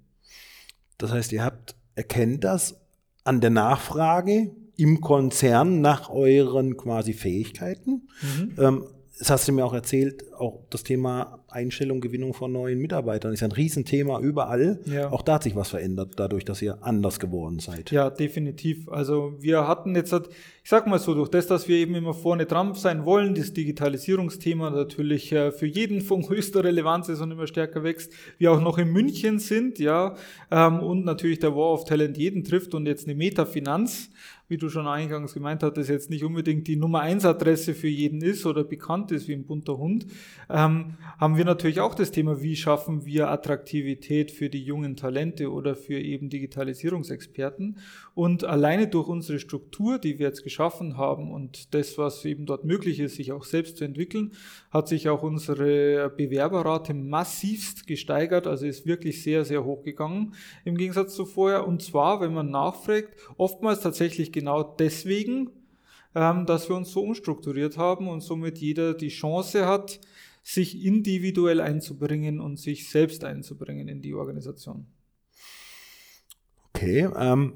Das 0.96 1.12
heißt, 1.12 1.32
ihr 1.32 1.44
habt 1.44 1.76
erkennt 2.00 2.44
das 2.44 2.80
an 3.24 3.42
der 3.42 3.50
Nachfrage 3.50 4.50
im 4.76 5.02
Konzern 5.02 5.82
nach 5.82 6.08
euren 6.08 6.78
quasi 6.78 7.12
Fähigkeiten. 7.12 8.08
Mhm. 8.22 8.54
Ähm, 8.58 8.84
das 9.18 9.28
hast 9.28 9.46
du 9.46 9.52
mir 9.52 9.66
auch 9.66 9.74
erzählt, 9.74 10.32
auch 10.32 10.62
das 10.70 10.82
Thema 10.82 11.44
Einstellung, 11.52 12.00
Gewinnung 12.00 12.34
von 12.34 12.52
neuen 12.52 12.78
Mitarbeitern 12.78 13.32
ist 13.32 13.42
ein 13.42 13.52
Riesenthema 13.52 14.20
überall. 14.20 14.80
Ja. 14.86 15.10
Auch 15.10 15.22
da 15.22 15.34
hat 15.34 15.42
sich 15.42 15.56
was 15.56 15.68
verändert, 15.68 16.12
dadurch, 16.16 16.44
dass 16.44 16.62
ihr 16.62 16.78
anders 16.82 17.20
geworden 17.20 17.58
seid. 17.58 17.90
Ja, 17.90 18.10
definitiv. 18.10 18.88
Also 18.88 19.34
wir 19.40 19.66
hatten 19.66 19.94
jetzt, 19.94 20.12
ich 20.12 20.70
sag 20.70 20.86
mal 20.86 20.98
so, 20.98 21.14
durch 21.14 21.28
das, 21.28 21.46
dass 21.46 21.68
wir 21.68 21.76
eben 21.76 21.94
immer 21.94 22.14
vorne 22.14 22.46
dran 22.46 22.74
sein 22.74 23.04
wollen, 23.04 23.34
das 23.34 23.52
Digitalisierungsthema 23.52 24.70
natürlich 24.70 25.32
äh, 25.32 25.52
für 25.52 25.66
jeden 25.66 26.00
von 26.00 26.28
höchster 26.28 26.64
Relevanz 26.64 27.08
ist 27.08 27.20
und 27.20 27.30
immer 27.30 27.46
stärker 27.46 27.82
wächst, 27.82 28.12
wir 28.38 28.52
auch 28.52 28.60
noch 28.60 28.78
in 28.78 28.88
München 28.92 29.38
sind, 29.38 29.78
ja, 29.78 30.16
ähm, 30.50 30.80
und 30.80 31.04
natürlich 31.04 31.38
der 31.38 31.54
War 31.54 31.72
of 31.72 31.84
Talent 31.84 32.16
jeden 32.16 32.44
trifft 32.44 32.74
und 32.74 32.86
jetzt 32.86 33.06
eine 33.06 33.14
Metafinanz 33.14 34.10
wie 34.50 34.58
du 34.58 34.68
schon 34.68 34.88
eingangs 34.88 35.32
gemeint 35.32 35.62
hattest, 35.62 35.88
jetzt 35.88 36.10
nicht 36.10 36.24
unbedingt 36.24 36.66
die 36.66 36.74
Nummer 36.74 37.00
1 37.00 37.24
Adresse 37.24 37.72
für 37.72 37.86
jeden 37.86 38.20
ist 38.20 38.44
oder 38.44 38.64
bekannt 38.64 39.12
ist 39.12 39.28
wie 39.28 39.32
ein 39.32 39.46
bunter 39.46 39.78
Hund, 39.78 40.06
ähm, 40.50 40.96
haben 41.18 41.36
wir 41.36 41.39
natürlich 41.44 41.80
auch 41.80 41.94
das 41.94 42.10
Thema, 42.10 42.42
wie 42.42 42.56
schaffen 42.56 43.04
wir 43.04 43.28
Attraktivität 43.28 44.30
für 44.30 44.48
die 44.48 44.62
jungen 44.62 44.96
Talente 44.96 45.52
oder 45.52 45.76
für 45.76 46.00
eben 46.00 46.28
Digitalisierungsexperten. 46.28 47.78
Und 48.14 48.44
alleine 48.44 48.88
durch 48.88 49.08
unsere 49.08 49.38
Struktur, 49.38 49.98
die 49.98 50.18
wir 50.18 50.26
jetzt 50.26 50.42
geschaffen 50.42 50.96
haben 50.96 51.30
und 51.30 51.74
das, 51.74 51.98
was 51.98 52.24
eben 52.24 52.46
dort 52.46 52.64
möglich 52.64 53.00
ist, 53.00 53.16
sich 53.16 53.32
auch 53.32 53.44
selbst 53.44 53.76
zu 53.76 53.84
entwickeln, 53.84 54.32
hat 54.70 54.88
sich 54.88 55.08
auch 55.08 55.22
unsere 55.22 56.10
Bewerberrate 56.10 56.94
massivst 56.94 57.86
gesteigert, 57.86 58.46
also 58.46 58.66
ist 58.66 58.86
wirklich 58.86 59.22
sehr, 59.22 59.44
sehr 59.44 59.64
hoch 59.64 59.82
gegangen 59.82 60.34
im 60.64 60.76
Gegensatz 60.76 61.14
zu 61.14 61.26
vorher. 61.26 61.66
Und 61.66 61.82
zwar, 61.82 62.20
wenn 62.20 62.34
man 62.34 62.50
nachfragt, 62.50 63.14
oftmals 63.36 63.80
tatsächlich 63.80 64.32
genau 64.32 64.62
deswegen, 64.62 65.50
ähm, 66.14 66.46
dass 66.46 66.68
wir 66.68 66.76
uns 66.76 66.90
so 66.90 67.02
umstrukturiert 67.02 67.76
haben 67.76 68.08
und 68.08 68.20
somit 68.20 68.58
jeder 68.58 68.94
die 68.94 69.08
Chance 69.08 69.66
hat, 69.66 70.00
sich 70.42 70.84
individuell 70.84 71.60
einzubringen 71.60 72.40
und 72.40 72.58
sich 72.58 72.88
selbst 72.88 73.24
einzubringen 73.24 73.88
in 73.88 74.00
die 74.00 74.14
Organisation. 74.14 74.86
Okay, 76.72 77.08
ähm, 77.16 77.54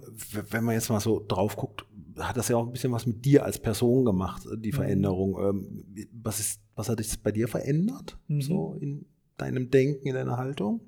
wenn 0.51 0.65
man 0.65 0.75
jetzt 0.75 0.91
mal 0.91 1.01
so 1.01 1.25
drauf 1.27 1.57
guckt, 1.57 1.87
hat 2.19 2.37
das 2.37 2.49
ja 2.49 2.57
auch 2.57 2.67
ein 2.67 2.73
bisschen 2.73 2.93
was 2.93 3.07
mit 3.07 3.25
dir 3.25 3.45
als 3.45 3.59
Person 3.59 4.05
gemacht, 4.05 4.47
die 4.59 4.71
mhm. 4.71 4.77
Veränderung. 4.77 5.39
Ähm, 5.41 6.09
was, 6.13 6.41
ist, 6.41 6.61
was 6.75 6.89
hat 6.89 7.03
sich 7.03 7.23
bei 7.23 7.33
dir 7.33 7.49
verändert, 7.49 8.19
mhm. 8.29 8.43
so 8.43 8.77
in 8.81 9.07
deinem 9.37 9.71
Denken, 9.71 10.09
in 10.09 10.15
deiner 10.15 10.37
Haltung? 10.37 10.81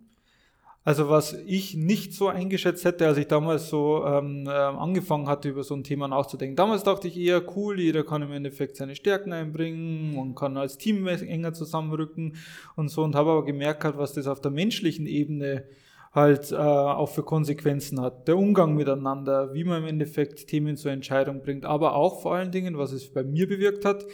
Also 0.86 1.08
was 1.08 1.32
ich 1.46 1.74
nicht 1.74 2.14
so 2.14 2.28
eingeschätzt 2.28 2.84
hätte, 2.84 3.08
als 3.08 3.18
ich 3.18 3.26
damals 3.26 3.68
so 3.68 4.04
ähm, 4.06 4.46
äh, 4.46 4.50
angefangen 4.50 5.26
hatte, 5.26 5.48
über 5.48 5.64
so 5.64 5.74
ein 5.74 5.82
Thema 5.82 6.06
nachzudenken. 6.06 6.54
Damals 6.54 6.84
dachte 6.84 7.08
ich 7.08 7.18
eher, 7.18 7.42
cool, 7.56 7.80
jeder 7.80 8.04
kann 8.04 8.22
im 8.22 8.30
Endeffekt 8.30 8.76
seine 8.76 8.94
Stärken 8.94 9.32
einbringen, 9.32 10.14
man 10.14 10.36
kann 10.36 10.56
als 10.56 10.78
Team 10.78 11.08
enger 11.08 11.52
zusammenrücken 11.54 12.36
und 12.76 12.88
so 12.88 13.02
und 13.02 13.16
habe 13.16 13.32
aber 13.32 13.44
gemerkt, 13.44 13.82
was 13.98 14.12
das 14.12 14.28
auf 14.28 14.40
der 14.40 14.52
menschlichen 14.52 15.06
Ebene 15.06 15.64
halt 16.12 16.52
äh, 16.52 16.54
auch 16.54 17.08
für 17.08 17.24
Konsequenzen 17.24 18.00
hat. 18.00 18.28
Der 18.28 18.38
Umgang 18.38 18.76
miteinander, 18.76 19.54
wie 19.54 19.64
man 19.64 19.82
im 19.82 19.88
Endeffekt 19.88 20.46
Themen 20.46 20.76
zur 20.76 20.92
Entscheidung 20.92 21.42
bringt, 21.42 21.64
aber 21.64 21.96
auch 21.96 22.22
vor 22.22 22.36
allen 22.36 22.52
Dingen, 22.52 22.78
was 22.78 22.92
es 22.92 23.12
bei 23.12 23.24
mir 23.24 23.48
bewirkt 23.48 23.84
hat, 23.84 24.06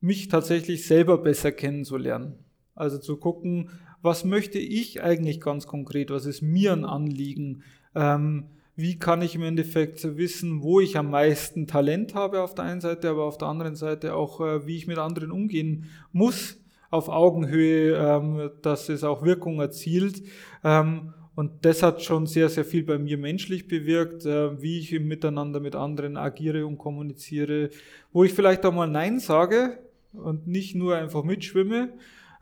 mich 0.00 0.28
tatsächlich 0.28 0.86
selber 0.86 1.18
besser 1.18 1.52
kennenzulernen. 1.52 2.38
Also 2.74 2.96
zu 2.96 3.18
gucken, 3.18 3.70
was 4.04 4.24
möchte 4.24 4.58
ich 4.58 5.02
eigentlich 5.02 5.40
ganz 5.40 5.66
konkret, 5.66 6.10
was 6.10 6.26
ist 6.26 6.42
mir 6.42 6.72
ein 6.72 6.84
Anliegen, 6.84 7.62
ähm, 7.94 8.44
wie 8.76 8.98
kann 8.98 9.22
ich 9.22 9.34
im 9.34 9.42
Endeffekt 9.42 10.16
wissen, 10.18 10.62
wo 10.62 10.80
ich 10.80 10.98
am 10.98 11.10
meisten 11.10 11.66
Talent 11.66 12.14
habe 12.14 12.42
auf 12.42 12.54
der 12.54 12.66
einen 12.66 12.82
Seite, 12.82 13.08
aber 13.08 13.24
auf 13.24 13.38
der 13.38 13.48
anderen 13.48 13.76
Seite 13.76 14.14
auch, 14.14 14.40
äh, 14.42 14.66
wie 14.66 14.76
ich 14.76 14.86
mit 14.86 14.98
anderen 14.98 15.30
umgehen 15.30 15.86
muss 16.12 16.60
auf 16.90 17.08
Augenhöhe, 17.08 17.96
ähm, 17.96 18.50
dass 18.60 18.90
es 18.90 19.04
auch 19.04 19.24
Wirkung 19.24 19.60
erzielt. 19.60 20.22
Ähm, 20.62 21.14
und 21.34 21.64
das 21.64 21.82
hat 21.82 22.02
schon 22.02 22.26
sehr, 22.26 22.50
sehr 22.50 22.66
viel 22.66 22.84
bei 22.84 22.98
mir 22.98 23.16
menschlich 23.16 23.68
bewirkt, 23.68 24.26
äh, 24.26 24.60
wie 24.60 24.80
ich 24.80 24.92
im 24.92 25.08
Miteinander 25.08 25.60
mit 25.60 25.76
anderen 25.76 26.18
agiere 26.18 26.66
und 26.66 26.76
kommuniziere, 26.76 27.70
wo 28.12 28.22
ich 28.22 28.34
vielleicht 28.34 28.66
auch 28.66 28.74
mal 28.74 28.86
Nein 28.86 29.18
sage 29.18 29.78
und 30.12 30.46
nicht 30.46 30.74
nur 30.74 30.94
einfach 30.94 31.24
mitschwimme, 31.24 31.94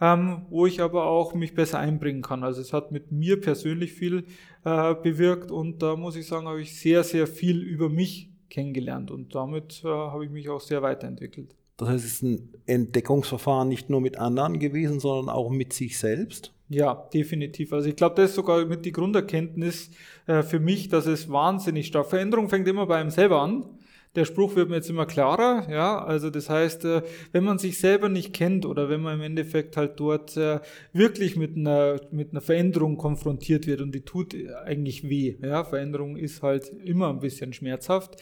ähm, 0.03 0.43
wo 0.51 0.67
ich 0.67 0.81
aber 0.81 1.07
auch 1.07 1.33
mich 1.33 1.55
besser 1.55 1.79
einbringen 1.79 2.23
kann. 2.23 2.43
Also 2.43 2.61
es 2.61 2.73
hat 2.73 2.91
mit 2.91 3.13
mir 3.13 3.41
persönlich 3.41 3.93
viel 3.93 4.25
äh, 4.65 4.95
bewirkt 4.97 5.53
und 5.53 5.81
da 5.81 5.95
muss 5.95 6.17
ich 6.17 6.27
sagen, 6.27 6.49
habe 6.49 6.61
ich 6.61 6.77
sehr, 6.77 7.05
sehr 7.05 7.29
viel 7.29 7.63
über 7.63 7.89
mich 7.89 8.29
kennengelernt 8.51 9.13
und 9.13 9.33
damit 9.33 9.81
äh, 9.85 9.89
habe 9.89 10.25
ich 10.25 10.33
mich 10.33 10.49
auch 10.49 10.61
sehr 10.61 10.83
weiterentwickelt. 10.83 11.55
Das 11.77 11.89
heißt, 11.89 12.05
es 12.05 12.13
ist 12.15 12.23
ein 12.23 12.51
Entdeckungsverfahren 12.67 13.69
nicht 13.69 13.91
nur 13.91 14.01
mit 14.01 14.19
anderen 14.19 14.59
gewesen, 14.59 14.99
sondern 14.99 15.33
auch 15.33 15.51
mit 15.51 15.73
sich 15.73 15.97
selbst? 15.97 16.53
Ja, 16.69 17.09
definitiv. 17.15 17.73
Also 17.73 17.89
ich 17.89 17.95
glaube, 17.95 18.17
das 18.17 18.31
ist 18.31 18.37
sogar 18.37 18.65
mit 18.65 18.85
die 18.85 18.93
Grunderkenntnis 18.93 19.91
äh, 20.27 20.43
für 20.43 20.59
mich, 20.59 20.89
dass 20.89 21.07
es 21.07 21.31
wahnsinnig 21.31 21.87
stark. 21.87 22.09
Veränderung 22.09 22.49
fängt 22.49 22.67
immer 22.67 22.87
bei 22.87 22.97
einem 22.97 23.11
selber 23.11 23.41
an. 23.41 23.67
Der 24.15 24.27
Spruch 24.27 24.57
wird 24.57 24.69
mir 24.69 24.77
jetzt 24.77 24.91
immer 24.91 25.07
klarer, 25.07 25.67
ja. 25.71 26.05
Also 26.05 26.29
das 26.29 26.51
heißt, 26.51 26.85
äh, 26.85 27.03
wenn 27.33 27.45
man 27.45 27.59
sich 27.59 27.79
selber 27.79 28.11
nicht 28.11 28.35
kennt 28.35 28.67
oder 28.67 28.91
wenn 28.91 29.01
man 29.01 29.15
im 29.15 29.23
Endeffekt 29.23 29.77
halt 29.77 29.99
dort 29.99 30.37
äh, 30.37 30.61
wirklich 30.93 31.37
mit 31.37 31.57
einer, 31.57 31.99
mit 32.11 32.33
einer 32.33 32.43
Veränderung 32.43 32.99
konfrontiert 32.99 33.67
wird 33.67 33.81
und 33.81 33.95
die 33.95 34.03
tut 34.03 34.35
eigentlich 34.65 35.09
weh, 35.09 35.37
ja. 35.43 35.65
Veränderung 35.65 36.17
ist 36.17 36.43
halt 36.43 36.69
immer 36.85 37.09
ein 37.09 37.21
bisschen 37.21 37.53
schmerzhaft 37.55 38.21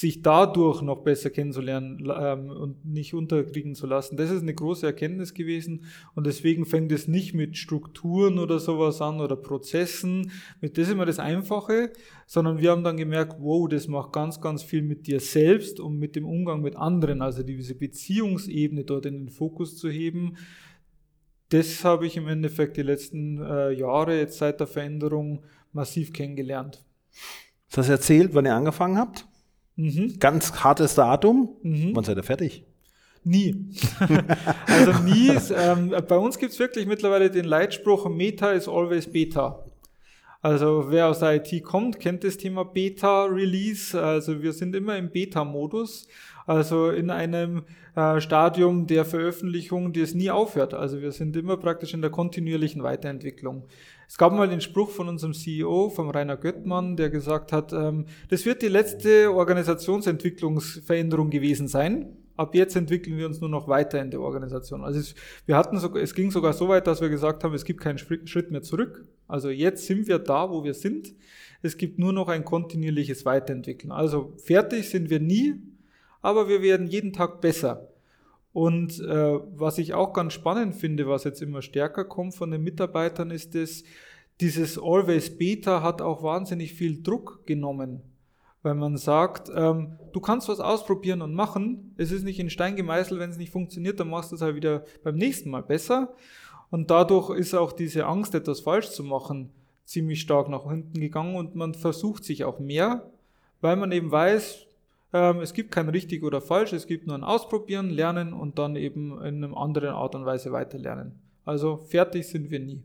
sich 0.00 0.20
dadurch 0.20 0.82
noch 0.82 1.04
besser 1.04 1.30
kennenzulernen 1.30 2.06
ähm, 2.14 2.50
und 2.50 2.84
nicht 2.84 3.14
unterkriegen 3.14 3.74
zu 3.74 3.86
lassen. 3.86 4.18
Das 4.18 4.30
ist 4.30 4.42
eine 4.42 4.52
große 4.52 4.84
Erkenntnis 4.84 5.32
gewesen 5.32 5.84
und 6.14 6.26
deswegen 6.26 6.66
fängt 6.66 6.92
es 6.92 7.08
nicht 7.08 7.32
mit 7.32 7.56
Strukturen 7.56 8.38
oder 8.38 8.58
sowas 8.58 9.00
an 9.00 9.20
oder 9.20 9.36
Prozessen, 9.36 10.30
mit 10.60 10.76
das 10.76 10.88
ist 10.88 10.92
immer 10.92 11.06
das 11.06 11.18
Einfache, 11.18 11.92
sondern 12.26 12.58
wir 12.58 12.72
haben 12.72 12.84
dann 12.84 12.98
gemerkt, 12.98 13.36
wow, 13.40 13.66
das 13.68 13.88
macht 13.88 14.12
ganz, 14.12 14.38
ganz 14.42 14.62
viel 14.62 14.82
mit 14.82 15.06
dir 15.06 15.18
selbst 15.18 15.80
und 15.80 15.98
mit 15.98 16.14
dem 16.14 16.26
Umgang 16.26 16.60
mit 16.60 16.76
anderen, 16.76 17.22
also 17.22 17.42
diese 17.42 17.74
Beziehungsebene 17.74 18.84
dort 18.84 19.06
in 19.06 19.14
den 19.14 19.30
Fokus 19.30 19.78
zu 19.78 19.88
heben. 19.88 20.36
Das 21.48 21.84
habe 21.84 22.06
ich 22.06 22.18
im 22.18 22.28
Endeffekt 22.28 22.76
die 22.76 22.82
letzten 22.82 23.40
äh, 23.40 23.70
Jahre 23.70 24.18
jetzt 24.18 24.36
seit 24.36 24.60
der 24.60 24.66
Veränderung 24.66 25.42
massiv 25.72 26.12
kennengelernt. 26.12 26.84
Das 27.70 27.88
erzählt, 27.88 28.34
wann 28.34 28.44
ihr 28.44 28.54
angefangen 28.54 28.98
habt? 28.98 29.26
Mhm. 29.76 30.18
Ganz 30.18 30.64
hartes 30.64 30.94
Datum. 30.94 31.50
Mhm. 31.62 31.90
Wann 31.94 32.04
seid 32.04 32.16
ihr 32.16 32.22
fertig? 32.22 32.64
Nie. 33.24 33.66
also 34.66 34.92
nie. 35.02 35.28
Ist, 35.28 35.52
ähm, 35.56 35.94
bei 36.08 36.16
uns 36.16 36.38
gibt 36.38 36.52
es 36.52 36.58
wirklich 36.58 36.86
mittlerweile 36.86 37.30
den 37.30 37.44
Leitspruch, 37.44 38.08
Meta 38.08 38.52
is 38.52 38.68
always 38.68 39.10
Beta. 39.10 39.64
Also 40.42 40.86
wer 40.90 41.08
aus 41.08 41.18
der 41.18 41.34
IT 41.34 41.64
kommt, 41.64 41.98
kennt 41.98 42.22
das 42.22 42.36
Thema 42.36 42.64
Beta-Release. 42.64 44.00
Also 44.00 44.42
wir 44.42 44.52
sind 44.52 44.76
immer 44.76 44.96
im 44.96 45.10
Beta-Modus, 45.10 46.06
also 46.46 46.90
in 46.90 47.10
einem 47.10 47.64
äh, 47.96 48.20
Stadium 48.20 48.86
der 48.86 49.04
Veröffentlichung, 49.04 49.92
das 49.92 50.14
nie 50.14 50.30
aufhört. 50.30 50.72
Also 50.72 51.02
wir 51.02 51.10
sind 51.10 51.34
immer 51.36 51.56
praktisch 51.56 51.94
in 51.94 52.00
der 52.00 52.10
kontinuierlichen 52.10 52.84
Weiterentwicklung. 52.84 53.64
Es 54.08 54.18
gab 54.18 54.32
mal 54.32 54.48
den 54.48 54.60
Spruch 54.60 54.90
von 54.90 55.08
unserem 55.08 55.34
CEO, 55.34 55.90
vom 55.90 56.10
Rainer 56.10 56.36
Göttmann, 56.36 56.96
der 56.96 57.10
gesagt 57.10 57.52
hat, 57.52 57.72
ähm, 57.72 58.06
das 58.28 58.46
wird 58.46 58.62
die 58.62 58.68
letzte 58.68 59.32
Organisationsentwicklungsveränderung 59.32 61.30
gewesen 61.30 61.66
sein. 61.68 62.16
Ab 62.36 62.54
jetzt 62.54 62.76
entwickeln 62.76 63.16
wir 63.16 63.26
uns 63.26 63.40
nur 63.40 63.48
noch 63.48 63.66
weiter 63.66 64.00
in 64.00 64.10
der 64.10 64.20
Organisation. 64.20 64.84
Also 64.84 65.00
es, 65.00 65.14
wir 65.46 65.56
hatten 65.56 65.78
sogar, 65.78 66.02
es 66.02 66.14
ging 66.14 66.30
sogar 66.30 66.52
so 66.52 66.68
weit, 66.68 66.86
dass 66.86 67.00
wir 67.00 67.08
gesagt 67.08 67.42
haben, 67.42 67.54
es 67.54 67.64
gibt 67.64 67.80
keinen 67.80 67.98
Schritt 67.98 68.50
mehr 68.50 68.62
zurück. 68.62 69.06
Also 69.26 69.48
jetzt 69.48 69.86
sind 69.86 70.06
wir 70.06 70.18
da, 70.18 70.50
wo 70.50 70.62
wir 70.62 70.74
sind. 70.74 71.14
Es 71.62 71.78
gibt 71.78 71.98
nur 71.98 72.12
noch 72.12 72.28
ein 72.28 72.44
kontinuierliches 72.44 73.24
Weiterentwickeln. 73.24 73.90
Also 73.90 74.34
fertig 74.36 74.88
sind 74.88 75.08
wir 75.08 75.18
nie, 75.18 75.54
aber 76.20 76.48
wir 76.48 76.60
werden 76.60 76.86
jeden 76.86 77.12
Tag 77.12 77.40
besser. 77.40 77.88
Und 78.56 79.00
äh, 79.00 79.38
was 79.54 79.76
ich 79.76 79.92
auch 79.92 80.14
ganz 80.14 80.32
spannend 80.32 80.76
finde, 80.76 81.06
was 81.06 81.24
jetzt 81.24 81.42
immer 81.42 81.60
stärker 81.60 82.06
kommt 82.06 82.34
von 82.34 82.50
den 82.50 82.62
Mitarbeitern, 82.62 83.30
ist 83.30 83.54
dass 83.54 83.84
dieses 84.40 84.78
Always 84.78 85.36
Beta 85.36 85.82
hat 85.82 86.00
auch 86.00 86.22
wahnsinnig 86.22 86.72
viel 86.72 87.02
Druck 87.02 87.44
genommen. 87.44 88.00
Weil 88.62 88.74
man 88.74 88.96
sagt, 88.96 89.50
ähm, 89.54 89.98
du 90.14 90.20
kannst 90.20 90.48
was 90.48 90.60
ausprobieren 90.60 91.20
und 91.20 91.34
machen. 91.34 91.92
Es 91.98 92.10
ist 92.10 92.24
nicht 92.24 92.40
in 92.40 92.48
Stein 92.48 92.76
gemeißelt, 92.76 93.20
wenn 93.20 93.28
es 93.28 93.36
nicht 93.36 93.52
funktioniert, 93.52 94.00
dann 94.00 94.08
machst 94.08 94.32
du 94.32 94.36
es 94.36 94.40
halt 94.40 94.56
wieder 94.56 94.84
beim 95.04 95.16
nächsten 95.16 95.50
Mal 95.50 95.62
besser. 95.62 96.14
Und 96.70 96.90
dadurch 96.90 97.38
ist 97.38 97.52
auch 97.52 97.72
diese 97.72 98.06
Angst, 98.06 98.34
etwas 98.34 98.60
falsch 98.60 98.88
zu 98.88 99.04
machen, 99.04 99.50
ziemlich 99.84 100.22
stark 100.22 100.48
nach 100.48 100.66
hinten 100.66 100.98
gegangen 100.98 101.36
und 101.36 101.56
man 101.56 101.74
versucht 101.74 102.24
sich 102.24 102.44
auch 102.44 102.58
mehr, 102.58 103.10
weil 103.60 103.76
man 103.76 103.92
eben 103.92 104.10
weiß, 104.10 104.66
es 105.12 105.54
gibt 105.54 105.70
kein 105.70 105.88
richtig 105.88 106.22
oder 106.24 106.40
falsch, 106.40 106.72
es 106.72 106.86
gibt 106.86 107.06
nur 107.06 107.16
ein 107.16 107.24
Ausprobieren, 107.24 107.90
Lernen 107.90 108.32
und 108.32 108.58
dann 108.58 108.76
eben 108.76 109.12
in 109.22 109.42
einer 109.42 109.56
anderen 109.56 109.90
Art 109.90 110.14
und 110.14 110.26
Weise 110.26 110.52
weiterlernen. 110.52 111.20
Also 111.44 111.78
fertig 111.78 112.26
sind 112.26 112.50
wir 112.50 112.60
nie. 112.60 112.82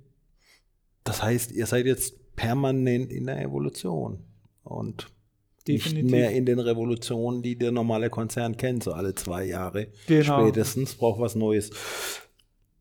Das 1.03 1.23
heißt, 1.23 1.51
ihr 1.51 1.65
seid 1.65 1.87
jetzt 1.87 2.35
permanent 2.35 3.11
in 3.11 3.25
der 3.25 3.41
Evolution. 3.41 4.19
und 4.63 5.07
Definitiv. 5.67 6.03
nicht 6.03 6.11
mehr 6.11 6.31
in 6.31 6.45
den 6.45 6.59
Revolutionen, 6.59 7.43
die 7.43 7.55
der 7.55 7.71
normale 7.71 8.09
Konzern 8.09 8.57
kennt, 8.57 8.83
so 8.83 8.93
alle 8.93 9.13
zwei 9.13 9.45
Jahre 9.45 9.87
genau. 10.07 10.41
spätestens, 10.41 10.95
braucht 10.95 11.19
was 11.19 11.35
Neues. 11.35 11.69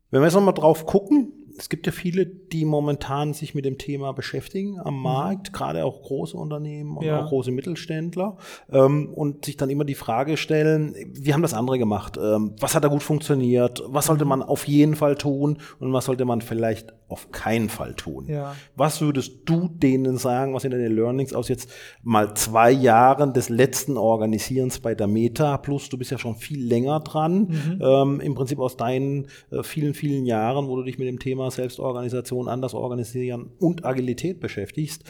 Wenn 0.09 0.21
wir 0.21 0.25
jetzt 0.25 0.33
nochmal 0.33 0.53
drauf 0.53 0.85
gucken, 0.85 1.20
es 1.61 1.69
gibt 1.69 1.85
ja 1.85 1.91
viele, 1.91 2.25
die 2.25 2.65
momentan 2.65 3.35
sich 3.35 3.53
mit 3.53 3.65
dem 3.65 3.77
Thema 3.77 4.13
beschäftigen 4.13 4.79
am 4.79 4.95
mhm. 4.95 5.03
Markt, 5.03 5.49
mhm. 5.49 5.53
gerade 5.53 5.85
auch 5.85 6.01
große 6.01 6.35
Unternehmen 6.35 6.97
und 6.97 7.05
ja. 7.05 7.21
auch 7.21 7.27
große 7.27 7.51
Mittelständler 7.51 8.37
ähm, 8.71 9.13
und 9.13 9.45
sich 9.45 9.57
dann 9.57 9.69
immer 9.69 9.85
die 9.85 9.93
Frage 9.93 10.37
stellen, 10.37 10.95
wie 11.13 11.33
haben 11.33 11.43
das 11.43 11.53
andere 11.53 11.77
gemacht? 11.77 12.17
Ähm, 12.17 12.55
was 12.59 12.73
hat 12.73 12.83
da 12.83 12.87
gut 12.87 13.03
funktioniert? 13.03 13.83
Was 13.85 14.07
sollte 14.07 14.25
man 14.25 14.41
auf 14.41 14.67
jeden 14.67 14.95
Fall 14.95 15.15
tun 15.15 15.59
und 15.79 15.93
was 15.93 16.05
sollte 16.05 16.25
man 16.25 16.41
vielleicht 16.41 16.93
auf 17.09 17.31
keinen 17.31 17.69
Fall 17.69 17.93
tun? 17.93 18.25
Ja. 18.27 18.55
Was 18.75 18.99
würdest 19.01 19.41
du 19.45 19.67
denen 19.67 20.17
sagen, 20.17 20.55
was 20.55 20.63
sind 20.63 20.71
deine 20.71 20.87
Learnings 20.87 21.33
aus 21.33 21.47
jetzt 21.47 21.69
mal 22.01 22.33
zwei 22.33 22.71
Jahren 22.71 23.33
des 23.33 23.49
letzten 23.49 23.97
Organisierens 23.97 24.79
bei 24.79 24.95
der 24.95 25.07
Meta 25.07 25.57
plus 25.57 25.89
du 25.89 25.97
bist 25.99 26.09
ja 26.09 26.17
schon 26.17 26.35
viel 26.35 26.65
länger 26.65 27.01
dran, 27.01 27.49
mhm. 27.49 27.81
ähm, 27.81 28.19
im 28.19 28.33
Prinzip 28.33 28.57
aus 28.57 28.77
deinen 28.77 29.27
äh, 29.51 29.61
vielen, 29.61 29.93
vielen 29.93 30.25
Jahren, 30.25 30.67
wo 30.67 30.75
du 30.77 30.83
dich 30.83 30.97
mit 30.97 31.07
dem 31.07 31.19
Thema 31.19 31.50
Selbstorganisation, 31.51 32.47
anders 32.47 32.73
organisieren 32.73 33.51
und 33.59 33.85
Agilität 33.85 34.39
beschäftigst. 34.39 35.03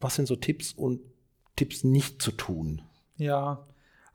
Was 0.00 0.16
sind 0.16 0.26
so 0.26 0.36
Tipps 0.36 0.72
und 0.72 1.00
Tipps 1.56 1.84
nicht 1.84 2.20
zu 2.20 2.32
tun? 2.32 2.82
Ja, 3.16 3.66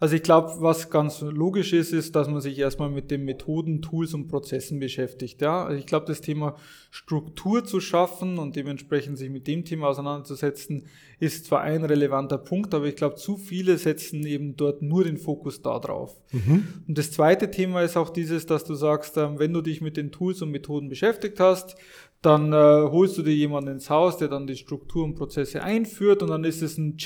also 0.01 0.15
ich 0.15 0.23
glaube, 0.23 0.51
was 0.57 0.89
ganz 0.89 1.21
logisch 1.21 1.73
ist, 1.73 1.93
ist, 1.93 2.15
dass 2.15 2.27
man 2.27 2.41
sich 2.41 2.57
erstmal 2.57 2.89
mit 2.89 3.11
den 3.11 3.23
Methoden, 3.23 3.83
Tools 3.83 4.15
und 4.15 4.29
Prozessen 4.29 4.79
beschäftigt. 4.79 5.43
Ja, 5.43 5.63
also 5.63 5.77
ich 5.77 5.85
glaube, 5.85 6.07
das 6.07 6.21
Thema 6.21 6.55
Struktur 6.89 7.65
zu 7.65 7.79
schaffen 7.79 8.39
und 8.39 8.55
dementsprechend 8.55 9.19
sich 9.19 9.29
mit 9.29 9.45
dem 9.45 9.63
Thema 9.63 9.89
auseinanderzusetzen, 9.89 10.87
ist 11.19 11.45
zwar 11.45 11.61
ein 11.61 11.85
relevanter 11.85 12.39
Punkt, 12.39 12.73
aber 12.73 12.85
ich 12.87 12.95
glaube, 12.95 13.17
zu 13.17 13.37
viele 13.37 13.77
setzen 13.77 14.25
eben 14.25 14.57
dort 14.57 14.81
nur 14.81 15.03
den 15.03 15.17
Fokus 15.17 15.61
da 15.61 15.77
drauf. 15.77 16.19
Mhm. 16.31 16.65
Und 16.87 16.97
das 16.97 17.11
zweite 17.11 17.51
Thema 17.51 17.83
ist 17.83 17.95
auch 17.95 18.09
dieses, 18.09 18.47
dass 18.47 18.63
du 18.63 18.73
sagst, 18.73 19.17
ähm, 19.17 19.37
wenn 19.37 19.53
du 19.53 19.61
dich 19.61 19.81
mit 19.81 19.97
den 19.97 20.11
Tools 20.11 20.41
und 20.41 20.49
Methoden 20.49 20.89
beschäftigt 20.89 21.39
hast, 21.39 21.75
dann 22.21 22.53
äh, 22.53 22.55
holst 22.55 23.17
du 23.17 23.23
dir 23.23 23.35
jemanden 23.35 23.71
ins 23.71 23.89
Haus, 23.89 24.17
der 24.17 24.27
dann 24.27 24.45
die 24.45 24.55
Struktur 24.55 25.03
und 25.03 25.15
Prozesse 25.15 25.63
einführt 25.63 26.21
und 26.21 26.29
dann 26.29 26.43
ist 26.43 26.61
es 26.61 26.77
ein 26.77 26.97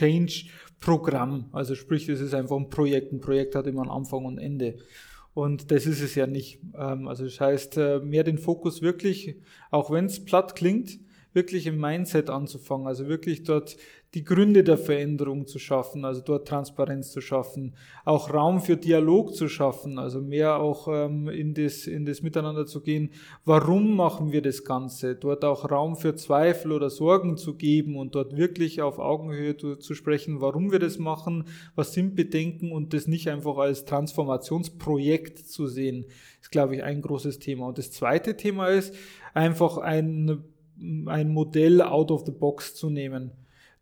Change-Programm. 0.79 1.45
Also 1.51 1.75
sprich, 1.75 2.07
es 2.09 2.21
ist 2.21 2.33
einfach 2.33 2.55
ein 2.55 2.69
Projekt. 2.69 3.11
Ein 3.11 3.21
Projekt 3.21 3.55
hat 3.55 3.67
immer 3.67 3.81
einen 3.81 3.91
Anfang 3.91 4.25
und 4.25 4.37
Ende. 4.37 4.77
Und 5.33 5.71
das 5.71 5.85
ist 5.85 6.01
es 6.01 6.15
ja 6.15 6.27
nicht. 6.27 6.59
Ähm, 6.77 7.07
also 7.07 7.25
das 7.25 7.39
heißt, 7.39 7.77
äh, 7.77 7.99
mehr 7.99 8.23
den 8.23 8.37
Fokus 8.37 8.81
wirklich, 8.81 9.35
auch 9.71 9.91
wenn 9.91 10.05
es 10.05 10.23
platt 10.23 10.55
klingt, 10.55 10.99
wirklich 11.33 11.67
im 11.67 11.79
Mindset 11.79 12.29
anzufangen. 12.29 12.87
Also 12.87 13.07
wirklich 13.07 13.43
dort 13.43 13.75
die 14.15 14.23
Gründe 14.23 14.63
der 14.63 14.77
Veränderung 14.77 15.45
zu 15.45 15.59
schaffen, 15.59 16.05
also 16.05 16.21
dort 16.21 16.47
Transparenz 16.47 17.11
zu 17.11 17.19
schaffen, 17.19 17.75
auch 18.05 18.33
Raum 18.33 18.61
für 18.61 18.77
Dialog 18.77 19.35
zu 19.35 19.49
schaffen, 19.49 19.99
also 19.99 20.21
mehr 20.21 20.55
auch 20.55 20.87
ähm, 20.87 21.27
in, 21.27 21.53
das, 21.53 21.85
in 21.85 22.05
das 22.05 22.21
Miteinander 22.21 22.65
zu 22.65 22.81
gehen. 22.81 23.09
Warum 23.43 23.93
machen 23.93 24.31
wir 24.31 24.41
das 24.41 24.63
Ganze? 24.63 25.15
Dort 25.15 25.43
auch 25.43 25.69
Raum 25.69 25.97
für 25.97 26.15
Zweifel 26.15 26.71
oder 26.71 26.89
Sorgen 26.89 27.35
zu 27.35 27.55
geben 27.55 27.97
und 27.97 28.15
dort 28.15 28.37
wirklich 28.37 28.81
auf 28.81 28.99
Augenhöhe 28.99 29.57
zu, 29.57 29.75
zu 29.75 29.93
sprechen, 29.93 30.39
warum 30.39 30.71
wir 30.71 30.79
das 30.79 30.97
machen, 30.97 31.43
was 31.75 31.91
sind 31.91 32.15
Bedenken 32.15 32.71
und 32.71 32.93
das 32.93 33.07
nicht 33.07 33.27
einfach 33.29 33.57
als 33.57 33.83
Transformationsprojekt 33.83 35.39
zu 35.39 35.67
sehen, 35.67 36.05
ist, 36.39 36.51
glaube 36.51 36.77
ich, 36.77 36.83
ein 36.83 37.01
großes 37.01 37.39
Thema. 37.39 37.67
Und 37.67 37.77
das 37.77 37.91
zweite 37.91 38.37
Thema 38.37 38.69
ist 38.69 38.95
einfach 39.33 39.77
ein, 39.77 40.45
ein 41.05 41.33
Modell 41.33 41.81
out 41.81 42.11
of 42.11 42.23
the 42.25 42.31
box 42.31 42.75
zu 42.75 42.89
nehmen 42.89 43.31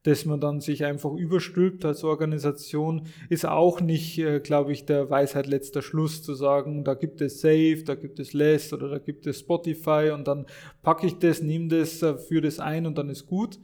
dass 0.04 0.26
man 0.26 0.42
dann 0.42 0.60
sich 0.60 0.84
einfach 0.84 1.14
überstülpt 1.14 1.86
als 1.86 2.04
Organisation, 2.04 3.04
ist 3.30 3.46
auch 3.46 3.80
nicht, 3.80 4.20
äh, 4.20 4.42
glaube 4.42 4.74
ich, 4.74 4.86
der 4.86 5.10
Weisheit 5.10 5.48
letzter 5.48 5.82
Schluss 5.82 6.22
zu 6.22 6.34
sagen, 6.34 6.84
da 6.84 6.94
gibt 6.94 7.22
es 7.22 7.40
Safe, 7.40 7.84
da 7.86 7.96
gibt 7.96 8.20
es 8.20 8.34
Less 8.34 8.74
oder 8.74 8.90
da 8.90 9.00
gibt 9.00 9.26
es 9.28 9.40
Spotify 9.40 10.12
und 10.14 10.28
dann 10.28 10.46
packe 10.82 11.08
ich 11.08 11.20
das, 11.20 11.42
nehme 11.42 11.70
das, 11.70 12.02
äh, 12.02 12.18
führe 12.18 12.42
das 12.42 12.60
ein 12.60 12.86
und 12.86 12.98
dann 12.98 13.10
ist 13.10 13.26
gut, 13.28 13.60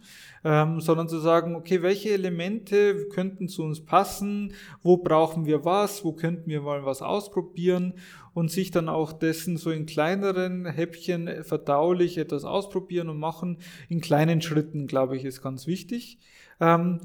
ähm, 0.45 0.79
sondern 0.79 1.09
zu 1.09 1.19
sagen, 1.19 1.55
okay, 1.55 1.81
welche 1.81 2.11
Elemente 2.11 3.07
könnten 3.09 3.49
zu 3.49 3.63
uns 3.63 3.83
passen, 3.83 4.53
wo 4.81 4.97
brauchen 4.97 5.45
wir 5.45 5.65
was, 5.65 6.05
wo 6.05 6.13
könnten 6.13 6.49
wir 6.49 6.61
mal 6.61 6.85
was 6.85 7.01
ausprobieren 7.01 7.93
und 8.39 8.49
sich 8.49 8.71
dann 8.71 8.87
auch 8.87 9.11
dessen 9.11 9.57
so 9.57 9.69
in 9.69 9.85
kleineren 9.85 10.65
Häppchen 10.65 11.43
verdaulich 11.43 12.17
etwas 12.17 12.45
ausprobieren 12.45 13.09
und 13.09 13.19
machen. 13.19 13.57
In 13.89 13.99
kleinen 13.99 14.41
Schritten, 14.41 14.87
glaube 14.87 15.17
ich, 15.17 15.25
ist 15.25 15.41
ganz 15.41 15.67
wichtig. 15.67 16.17
Ähm, 16.61 17.01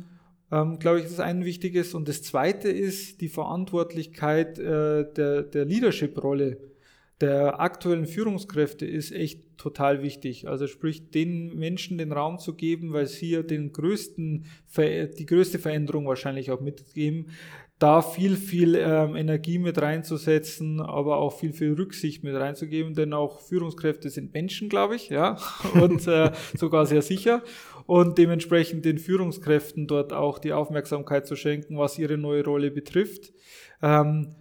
ähm, 0.52 0.78
glaube 0.78 0.98
ich, 0.98 1.04
das 1.04 1.14
ist 1.14 1.20
ein 1.20 1.44
wichtiges. 1.44 1.92
Und 1.94 2.08
das 2.08 2.22
zweite 2.22 2.68
ist 2.68 3.20
die 3.20 3.28
Verantwortlichkeit 3.28 4.60
äh, 4.60 5.12
der, 5.12 5.42
der 5.42 5.64
Leadership-Rolle 5.64 6.58
der 7.20 7.60
aktuellen 7.60 8.06
Führungskräfte 8.06 8.86
ist 8.86 9.12
echt 9.12 9.56
total 9.56 10.02
wichtig. 10.02 10.48
Also 10.48 10.66
sprich, 10.66 11.10
den 11.10 11.54
Menschen 11.54 11.96
den 11.96 12.10
Raum 12.10 12.38
zu 12.38 12.54
geben, 12.54 12.92
weil 12.92 13.06
sie 13.06 13.30
ja 13.30 13.42
den 13.42 13.72
größten, 13.72 14.46
die 14.76 15.26
größte 15.26 15.60
Veränderung 15.60 16.06
wahrscheinlich 16.06 16.50
auch 16.50 16.60
mitgeben, 16.60 17.30
da 17.84 18.00
viel, 18.00 18.36
viel 18.36 18.76
ähm, 18.76 19.14
Energie 19.14 19.58
mit 19.58 19.76
reinzusetzen, 19.76 20.80
aber 20.80 21.18
auch 21.18 21.38
viel, 21.38 21.52
viel 21.52 21.74
Rücksicht 21.74 22.24
mit 22.24 22.34
reinzugeben, 22.34 22.94
denn 22.94 23.12
auch 23.12 23.42
Führungskräfte 23.42 24.08
sind 24.08 24.32
Menschen, 24.32 24.70
glaube 24.70 24.96
ich, 24.96 25.10
ja, 25.10 25.36
und 25.74 26.06
äh, 26.08 26.32
sogar 26.56 26.86
sehr 26.86 27.02
sicher. 27.02 27.42
Und 27.84 28.16
dementsprechend 28.16 28.86
den 28.86 28.96
Führungskräften 28.96 29.86
dort 29.86 30.14
auch 30.14 30.38
die 30.38 30.54
Aufmerksamkeit 30.54 31.26
zu 31.26 31.36
schenken, 31.36 31.76
was 31.76 31.98
ihre 31.98 32.16
neue 32.16 32.42
Rolle 32.42 32.70
betrifft. 32.70 33.34
Ähm, 33.82 34.34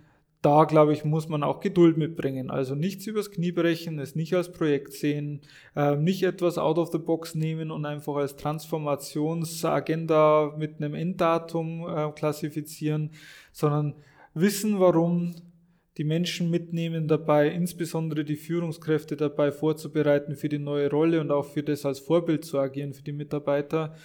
da, 0.43 0.65
glaube 0.65 0.93
ich, 0.93 1.05
muss 1.05 1.29
man 1.29 1.41
auch 1.41 1.61
Geduld 1.61 1.97
mitbringen. 1.97 2.51
Also 2.51 2.75
nichts 2.75 3.07
übers 3.07 3.31
Knie 3.31 3.53
brechen, 3.53 3.97
es 3.97 4.13
nicht 4.13 4.35
als 4.35 4.51
Projekt 4.51 4.91
sehen, 4.91 5.39
äh, 5.75 5.95
nicht 5.95 6.23
etwas 6.23 6.57
out 6.57 6.77
of 6.77 6.91
the 6.91 6.97
box 6.97 7.33
nehmen 7.33 7.71
und 7.71 7.85
einfach 7.85 8.17
als 8.17 8.35
Transformationsagenda 8.35 10.53
mit 10.57 10.75
einem 10.77 10.95
Enddatum 10.95 11.87
äh, 11.87 12.11
klassifizieren, 12.11 13.11
sondern 13.53 13.95
wissen, 14.33 14.81
warum 14.81 15.33
die 15.97 16.03
Menschen 16.03 16.49
mitnehmen 16.49 17.07
dabei, 17.07 17.47
insbesondere 17.47 18.25
die 18.25 18.35
Führungskräfte 18.35 19.15
dabei 19.15 19.53
vorzubereiten 19.53 20.35
für 20.35 20.49
die 20.49 20.59
neue 20.59 20.89
Rolle 20.89 21.21
und 21.21 21.31
auch 21.31 21.45
für 21.45 21.63
das 21.63 21.85
als 21.85 21.99
Vorbild 21.99 22.43
zu 22.43 22.59
agieren 22.59 22.93
für 22.93 23.03
die 23.03 23.13
Mitarbeiter 23.13 23.95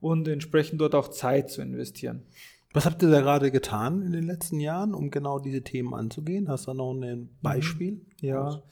und 0.00 0.26
entsprechend 0.26 0.80
dort 0.80 0.96
auch 0.96 1.06
Zeit 1.08 1.50
zu 1.50 1.62
investieren. 1.62 2.24
Was 2.74 2.86
habt 2.86 3.02
ihr 3.04 3.10
da 3.10 3.20
gerade 3.20 3.52
getan 3.52 4.02
in 4.02 4.12
den 4.12 4.24
letzten 4.24 4.58
Jahren, 4.58 4.94
um 4.94 5.12
genau 5.12 5.38
diese 5.38 5.62
Themen 5.62 5.94
anzugehen? 5.94 6.48
Hast 6.48 6.66
du 6.66 6.72
da 6.72 6.74
noch 6.74 6.92
ein 6.92 6.98
mhm. 7.00 7.28
Beispiel? 7.40 8.00
Ja. 8.20 8.62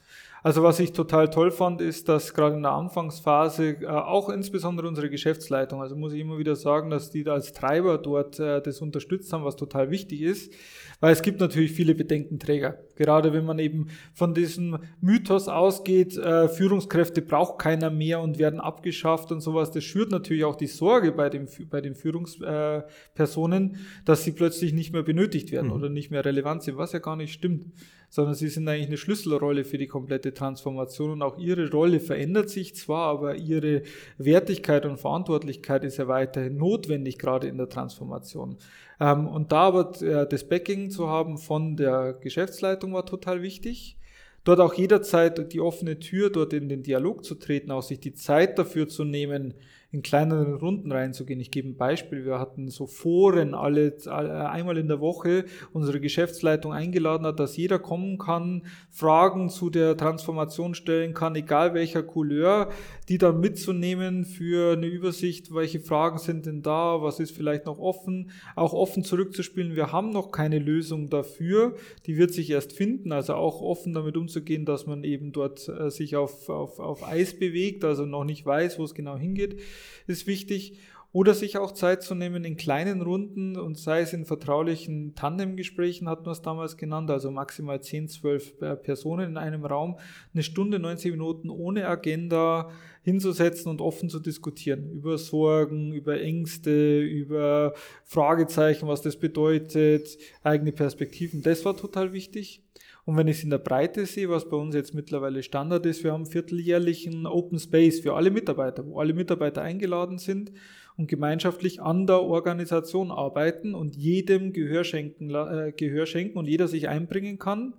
Also 0.44 0.64
was 0.64 0.80
ich 0.80 0.92
total 0.92 1.30
toll 1.30 1.52
fand, 1.52 1.80
ist, 1.80 2.08
dass 2.08 2.34
gerade 2.34 2.56
in 2.56 2.62
der 2.62 2.72
Anfangsphase 2.72 3.76
äh, 3.82 3.86
auch 3.86 4.28
insbesondere 4.28 4.88
unsere 4.88 5.08
Geschäftsleitung, 5.08 5.80
also 5.80 5.94
muss 5.94 6.12
ich 6.12 6.20
immer 6.20 6.36
wieder 6.36 6.56
sagen, 6.56 6.90
dass 6.90 7.10
die 7.10 7.22
da 7.22 7.34
als 7.34 7.52
Treiber 7.52 7.96
dort 7.98 8.40
äh, 8.40 8.60
das 8.60 8.80
unterstützt 8.80 9.32
haben, 9.32 9.44
was 9.44 9.54
total 9.54 9.90
wichtig 9.90 10.22
ist, 10.22 10.52
weil 10.98 11.12
es 11.12 11.22
gibt 11.22 11.38
natürlich 11.38 11.70
viele 11.70 11.94
Bedenkenträger. 11.94 12.78
Gerade 12.96 13.32
wenn 13.32 13.44
man 13.44 13.60
eben 13.60 13.88
von 14.14 14.34
diesem 14.34 14.78
Mythos 15.00 15.46
ausgeht, 15.46 16.16
äh, 16.16 16.48
Führungskräfte 16.48 17.22
braucht 17.22 17.60
keiner 17.60 17.90
mehr 17.90 18.20
und 18.20 18.38
werden 18.38 18.60
abgeschafft 18.60 19.30
und 19.30 19.40
sowas, 19.42 19.70
das 19.70 19.84
schürt 19.84 20.10
natürlich 20.10 20.44
auch 20.44 20.56
die 20.56 20.66
Sorge 20.66 21.12
bei, 21.12 21.28
dem, 21.28 21.46
bei 21.70 21.80
den 21.80 21.94
Führungspersonen, 21.94 23.76
dass 24.04 24.24
sie 24.24 24.32
plötzlich 24.32 24.72
nicht 24.72 24.92
mehr 24.92 25.04
benötigt 25.04 25.52
werden 25.52 25.68
mhm. 25.68 25.74
oder 25.74 25.88
nicht 25.88 26.10
mehr 26.10 26.24
relevant 26.24 26.64
sind, 26.64 26.78
was 26.78 26.92
ja 26.92 26.98
gar 26.98 27.14
nicht 27.14 27.32
stimmt, 27.32 27.66
sondern 28.12 28.34
sie 28.34 28.48
sind 28.48 28.68
eigentlich 28.68 28.88
eine 28.88 28.98
Schlüsselrolle 28.98 29.64
für 29.64 29.78
die 29.78 29.86
komplette 29.86 30.34
Transformation 30.34 31.12
und 31.12 31.22
auch 31.22 31.38
ihre 31.38 31.70
Rolle 31.70 31.98
verändert 31.98 32.50
sich 32.50 32.76
zwar, 32.76 33.06
aber 33.06 33.36
ihre 33.36 33.84
Wertigkeit 34.18 34.84
und 34.84 34.98
Verantwortlichkeit 34.98 35.82
ist 35.82 35.96
ja 35.96 36.08
weiterhin 36.08 36.58
notwendig, 36.58 37.18
gerade 37.18 37.48
in 37.48 37.56
der 37.56 37.70
Transformation. 37.70 38.58
Ähm, 39.00 39.26
und 39.26 39.50
da 39.50 39.60
aber 39.60 40.02
äh, 40.02 40.28
das 40.28 40.46
Backing 40.46 40.90
zu 40.90 41.08
haben 41.08 41.38
von 41.38 41.74
der 41.78 42.12
Geschäftsleitung 42.12 42.92
war 42.92 43.06
total 43.06 43.40
wichtig. 43.40 43.96
Dort 44.44 44.60
auch 44.60 44.74
jederzeit 44.74 45.50
die 45.54 45.62
offene 45.62 45.98
Tür, 45.98 46.28
dort 46.28 46.52
in 46.52 46.68
den 46.68 46.82
Dialog 46.82 47.24
zu 47.24 47.34
treten, 47.36 47.70
auch 47.70 47.82
sich 47.82 47.98
die 47.98 48.12
Zeit 48.12 48.58
dafür 48.58 48.88
zu 48.88 49.04
nehmen, 49.04 49.54
in 49.92 50.00
kleineren 50.00 50.54
Runden 50.54 50.90
reinzugehen. 50.90 51.38
Ich 51.38 51.50
gebe 51.50 51.68
ein 51.68 51.76
Beispiel. 51.76 52.24
Wir 52.24 52.38
hatten 52.38 52.68
so 52.68 52.86
Foren 52.86 53.54
alle, 53.54 53.94
einmal 54.06 54.78
in 54.78 54.88
der 54.88 55.00
Woche 55.00 55.44
unsere 55.74 56.00
Geschäftsleitung 56.00 56.72
eingeladen 56.72 57.26
hat, 57.26 57.38
dass 57.38 57.58
jeder 57.58 57.78
kommen 57.78 58.16
kann, 58.16 58.62
Fragen 58.90 59.50
zu 59.50 59.68
der 59.68 59.94
Transformation 59.98 60.74
stellen 60.74 61.12
kann, 61.12 61.36
egal 61.36 61.74
welcher 61.74 62.02
Couleur, 62.02 62.70
die 63.10 63.18
dann 63.18 63.40
mitzunehmen 63.40 64.24
für 64.24 64.72
eine 64.72 64.86
Übersicht, 64.86 65.54
welche 65.54 65.80
Fragen 65.80 66.16
sind 66.16 66.46
denn 66.46 66.62
da, 66.62 67.02
was 67.02 67.20
ist 67.20 67.36
vielleicht 67.36 67.66
noch 67.66 67.78
offen, 67.78 68.30
auch 68.56 68.72
offen 68.72 69.04
zurückzuspielen. 69.04 69.76
Wir 69.76 69.92
haben 69.92 70.08
noch 70.08 70.32
keine 70.32 70.58
Lösung 70.58 71.10
dafür. 71.10 71.76
Die 72.06 72.16
wird 72.16 72.32
sich 72.32 72.48
erst 72.48 72.72
finden, 72.72 73.12
also 73.12 73.34
auch 73.34 73.60
offen 73.60 73.92
damit 73.92 74.16
umzugehen, 74.16 74.64
dass 74.64 74.86
man 74.86 75.04
eben 75.04 75.32
dort 75.32 75.68
äh, 75.68 75.90
sich 75.90 76.16
auf, 76.16 76.48
auf, 76.48 76.80
auf 76.80 77.06
Eis 77.06 77.38
bewegt, 77.38 77.84
also 77.84 78.06
noch 78.06 78.24
nicht 78.24 78.46
weiß, 78.46 78.78
wo 78.78 78.84
es 78.84 78.94
genau 78.94 79.18
hingeht 79.18 79.60
ist 80.06 80.26
wichtig. 80.26 80.78
oder 81.14 81.34
sich 81.34 81.58
auch 81.58 81.72
Zeit 81.72 82.02
zu 82.02 82.14
nehmen 82.14 82.42
in 82.44 82.56
kleinen 82.56 83.02
Runden 83.02 83.58
und 83.58 83.76
sei 83.76 84.00
es 84.00 84.14
in 84.14 84.24
vertraulichen 84.24 85.14
Tandemgesprächen, 85.14 86.08
hatten 86.08 86.24
wir 86.24 86.32
es 86.32 86.40
damals 86.40 86.78
genannt, 86.78 87.10
also 87.10 87.30
maximal 87.30 87.82
10, 87.82 88.08
12 88.08 88.62
äh, 88.62 88.76
Personen 88.76 89.32
in 89.32 89.36
einem 89.36 89.66
Raum, 89.66 89.98
eine 90.32 90.42
Stunde, 90.42 90.78
90 90.78 91.12
Minuten 91.12 91.50
ohne 91.50 91.86
Agenda 91.86 92.70
hinzusetzen 93.02 93.68
und 93.70 93.82
offen 93.82 94.08
zu 94.08 94.20
diskutieren 94.20 94.90
über 94.90 95.18
Sorgen, 95.18 95.92
über 95.92 96.18
Ängste, 96.18 97.02
über 97.02 97.74
Fragezeichen, 98.04 98.88
was 98.88 99.02
das 99.02 99.16
bedeutet, 99.16 100.16
eigene 100.42 100.72
Perspektiven. 100.72 101.42
Das 101.42 101.64
war 101.66 101.76
total 101.76 102.14
wichtig. 102.14 102.62
Und 103.04 103.16
wenn 103.16 103.26
ich 103.26 103.38
es 103.38 103.44
in 103.44 103.50
der 103.50 103.58
Breite 103.58 104.06
sehe, 104.06 104.28
was 104.28 104.48
bei 104.48 104.56
uns 104.56 104.74
jetzt 104.74 104.94
mittlerweile 104.94 105.42
Standard 105.42 105.84
ist, 105.86 106.04
wir 106.04 106.12
haben 106.12 106.26
vierteljährlichen 106.26 107.26
Open 107.26 107.58
Space 107.58 108.00
für 108.00 108.14
alle 108.14 108.30
Mitarbeiter, 108.30 108.86
wo 108.86 109.00
alle 109.00 109.12
Mitarbeiter 109.12 109.62
eingeladen 109.62 110.18
sind 110.18 110.52
und 110.96 111.08
gemeinschaftlich 111.08 111.82
an 111.82 112.06
der 112.06 112.22
Organisation 112.22 113.10
arbeiten 113.10 113.74
und 113.74 113.96
jedem 113.96 114.52
Gehör 114.52 114.84
schenken, 114.84 115.30
äh, 115.30 115.72
Gehör 115.76 116.06
schenken 116.06 116.38
und 116.38 116.46
jeder 116.46 116.68
sich 116.68 116.88
einbringen 116.88 117.38
kann, 117.40 117.74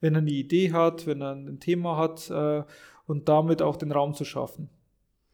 wenn 0.00 0.14
er 0.14 0.22
eine 0.22 0.30
Idee 0.30 0.72
hat, 0.72 1.06
wenn 1.06 1.20
er 1.20 1.32
ein 1.32 1.60
Thema 1.60 1.98
hat 1.98 2.30
äh, 2.30 2.64
und 3.06 3.28
damit 3.28 3.60
auch 3.60 3.76
den 3.76 3.92
Raum 3.92 4.14
zu 4.14 4.24
schaffen. 4.24 4.70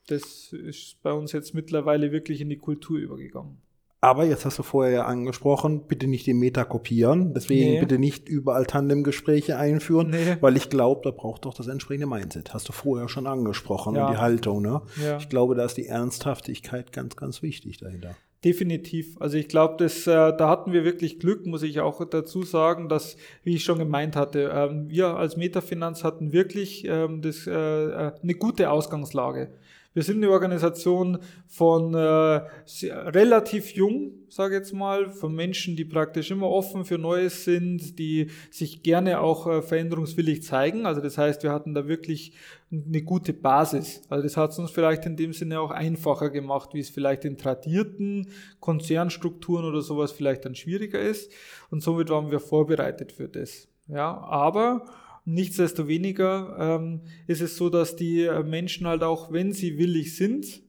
Das 0.08 0.52
ist 0.52 1.00
bei 1.02 1.12
uns 1.12 1.30
jetzt 1.30 1.54
mittlerweile 1.54 2.10
wirklich 2.10 2.40
in 2.40 2.48
die 2.48 2.58
Kultur 2.58 2.98
übergegangen. 2.98 3.58
Aber 4.02 4.24
jetzt 4.24 4.46
hast 4.46 4.58
du 4.58 4.62
vorher 4.62 4.92
ja 4.92 5.04
angesprochen, 5.04 5.86
bitte 5.86 6.06
nicht 6.06 6.26
den 6.26 6.38
Meta 6.38 6.64
kopieren. 6.64 7.34
Deswegen 7.34 7.72
nee. 7.72 7.80
bitte 7.80 7.98
nicht 7.98 8.28
überall 8.30 8.64
Tandemgespräche 8.64 9.58
einführen, 9.58 10.10
nee. 10.10 10.36
weil 10.40 10.56
ich 10.56 10.70
glaube, 10.70 11.02
da 11.04 11.10
braucht 11.10 11.44
doch 11.44 11.52
das 11.52 11.68
entsprechende 11.68 12.06
Mindset. 12.06 12.54
Hast 12.54 12.68
du 12.68 12.72
vorher 12.72 13.08
schon 13.10 13.26
angesprochen 13.26 13.96
ja. 13.96 14.06
und 14.06 14.14
die 14.14 14.18
Haltung. 14.18 14.62
Ne? 14.62 14.80
Ja. 15.04 15.18
Ich 15.18 15.28
glaube, 15.28 15.54
da 15.54 15.66
ist 15.66 15.76
die 15.76 15.86
Ernsthaftigkeit 15.86 16.92
ganz, 16.92 17.16
ganz 17.16 17.42
wichtig 17.42 17.76
dahinter. 17.76 18.16
Definitiv. 18.42 19.20
Also 19.20 19.36
ich 19.36 19.48
glaube, 19.48 19.84
äh, 19.84 19.88
da 20.06 20.48
hatten 20.48 20.72
wir 20.72 20.82
wirklich 20.82 21.18
Glück, 21.18 21.44
muss 21.44 21.62
ich 21.62 21.80
auch 21.80 22.02
dazu 22.08 22.42
sagen, 22.42 22.88
dass, 22.88 23.18
wie 23.44 23.56
ich 23.56 23.64
schon 23.64 23.78
gemeint 23.78 24.16
hatte, 24.16 24.50
ähm, 24.54 24.88
wir 24.88 25.08
als 25.08 25.36
Metafinanz 25.36 26.04
hatten 26.04 26.32
wirklich 26.32 26.86
ähm, 26.86 27.20
das, 27.20 27.46
äh, 27.46 27.50
äh 27.52 28.12
eine 28.22 28.34
gute 28.34 28.70
Ausgangslage. 28.70 29.52
Wir 29.92 30.04
sind 30.04 30.18
eine 30.18 30.30
Organisation 30.30 31.18
von 31.48 31.94
äh, 31.94 31.98
relativ 31.98 33.72
jung, 33.72 34.12
sage 34.28 34.54
ich 34.54 34.60
jetzt 34.60 34.72
mal, 34.72 35.10
von 35.10 35.34
Menschen, 35.34 35.74
die 35.74 35.84
praktisch 35.84 36.30
immer 36.30 36.48
offen 36.48 36.84
für 36.84 36.96
Neues 36.96 37.44
sind, 37.44 37.98
die 37.98 38.30
sich 38.52 38.84
gerne 38.84 39.20
auch 39.20 39.48
äh, 39.48 39.62
veränderungswillig 39.62 40.44
zeigen. 40.44 40.86
Also 40.86 41.00
das 41.00 41.18
heißt, 41.18 41.42
wir 41.42 41.50
hatten 41.50 41.74
da 41.74 41.88
wirklich 41.88 42.34
eine 42.70 43.02
gute 43.02 43.32
Basis. 43.32 44.02
Also 44.08 44.22
das 44.22 44.36
hat 44.36 44.52
es 44.52 44.60
uns 44.60 44.70
vielleicht 44.70 45.06
in 45.06 45.16
dem 45.16 45.32
Sinne 45.32 45.58
auch 45.58 45.72
einfacher 45.72 46.30
gemacht, 46.30 46.70
wie 46.72 46.80
es 46.80 46.90
vielleicht 46.90 47.24
in 47.24 47.36
tradierten 47.36 48.28
Konzernstrukturen 48.60 49.64
oder 49.64 49.82
sowas 49.82 50.12
vielleicht 50.12 50.44
dann 50.44 50.54
schwieriger 50.54 51.00
ist. 51.00 51.32
Und 51.68 51.82
somit 51.82 52.10
waren 52.10 52.30
wir 52.30 52.38
vorbereitet 52.38 53.10
für 53.10 53.28
das. 53.28 53.66
Ja, 53.88 54.18
aber 54.18 54.84
Nichtsdestoweniger 55.24 56.56
ähm, 56.58 57.00
ist 57.26 57.40
es 57.40 57.56
so, 57.56 57.68
dass 57.70 57.96
die 57.96 58.22
äh, 58.22 58.42
Menschen 58.42 58.86
halt 58.86 59.02
auch, 59.02 59.32
wenn 59.32 59.52
sie 59.52 59.78
willig 59.78 60.16
sind, 60.16 60.62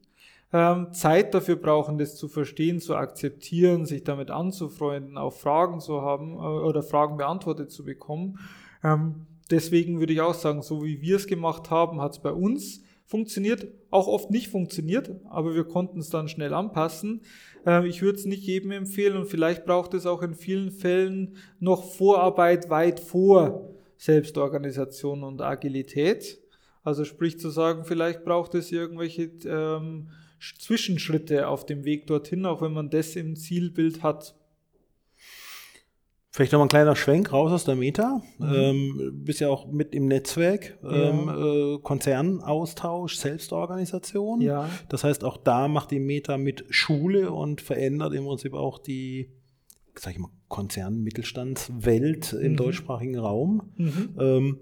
ähm, 0.54 0.92
Zeit 0.92 1.34
dafür 1.34 1.56
brauchen, 1.56 1.98
das 1.98 2.18
zu 2.18 2.28
verstehen, 2.28 2.80
zu 2.80 2.96
akzeptieren, 2.96 3.86
sich 3.86 4.04
damit 4.04 4.32
anzufreunden, 4.32 5.18
auch 5.18 5.34
Fragen 5.34 5.80
zu 5.80 6.02
haben 6.02 6.34
äh, 6.34 6.40
oder 6.40 6.84
Fragen 6.84 7.18
beantwortet 7.18 7.72
zu 7.72 7.86
bekommen. 7.86 8.40
Ähm, 8.84 9.28
deswegen 9.50 10.00
würde 10.00 10.14
ich 10.14 10.22
auch 10.22 10.34
sagen, 10.34 10.62
so 10.62 10.84
wie 10.84 11.02
wir 11.02 11.16
es 11.16 11.28
gemacht 11.28 11.70
haben, 11.70 12.02
hat 12.02 12.14
es 12.14 12.20
bei 12.20 12.32
uns 12.32 12.84
funktioniert, 13.06 13.68
auch 13.90 14.08
oft 14.08 14.32
nicht 14.32 14.50
funktioniert, 14.50 15.12
aber 15.30 15.54
wir 15.54 15.66
konnten 15.66 16.00
es 16.00 16.10
dann 16.10 16.28
schnell 16.28 16.54
anpassen. 16.54 17.22
Äh, 17.66 17.88
ich 17.88 18.02
würde 18.02 18.20
es 18.20 18.26
nicht 18.26 18.44
jedem 18.44 18.72
empfehlen 18.72 19.18
und 19.18 19.28
vielleicht 19.28 19.66
braucht 19.66 19.94
es 19.94 20.06
auch 20.06 20.22
in 20.22 20.34
vielen 20.34 20.72
Fällen 20.72 21.36
noch 21.60 21.84
Vorarbeit 21.94 22.70
weit 22.70 23.00
vor 23.00 23.70
Selbstorganisation 24.02 25.24
und 25.24 25.42
Agilität. 25.42 26.40
Also 26.84 27.06
sprich 27.06 27.40
zu 27.40 27.52
sagen, 27.52 27.86
vielleicht 27.86 28.26
braucht 28.26 28.56
es 28.56 28.72
irgendwelche 28.72 29.30
ähm, 29.46 30.10
Zwischenschritte 30.60 31.48
auf 31.48 31.68
dem 31.68 31.86
Weg 31.86 32.08
dorthin, 32.08 32.48
auch 32.48 32.64
wenn 32.64 32.74
man 32.74 32.90
das 32.90 33.16
im 33.16 33.36
Zielbild 33.36 34.02
hat. 34.02 34.34
Vielleicht 36.32 36.52
nochmal 36.52 36.66
ein 36.66 36.70
kleiner 36.70 36.96
Schwenk 36.96 37.32
raus 37.32 37.52
aus 37.52 37.66
der 37.66 37.76
Meta. 37.76 38.24
Mhm. 38.40 38.54
Ähm, 38.54 39.12
bist 39.24 39.42
ja 39.42 39.50
auch 39.50 39.68
mit 39.68 39.94
im 39.94 40.08
Netzwerk, 40.08 40.80
ja. 40.82 40.90
ähm, 40.90 41.30
äh, 41.30 41.80
Konzernaustausch, 41.84 43.18
Selbstorganisation. 43.18 44.42
Ja. 44.42 44.68
Das 44.90 45.04
heißt, 45.04 45.24
auch 45.24 45.38
da 45.38 45.68
macht 45.68 45.92
die 45.92 46.00
Meta 46.00 46.40
mit 46.40 46.66
Schule 46.70 47.32
und 47.32 47.62
verändert 47.62 48.14
im 48.14 48.26
Prinzip 48.26 48.54
auch 48.56 48.80
die 48.80 49.30
sag 49.96 50.14
ich 50.14 50.20
mal, 50.20 50.32
Konzern-Mittelstandswelt 50.52 52.34
im 52.34 52.52
mhm. 52.52 52.58
deutschsprachigen 52.58 53.18
Raum. 53.18 53.72
Mhm. 53.78 54.10
Ähm, 54.20 54.60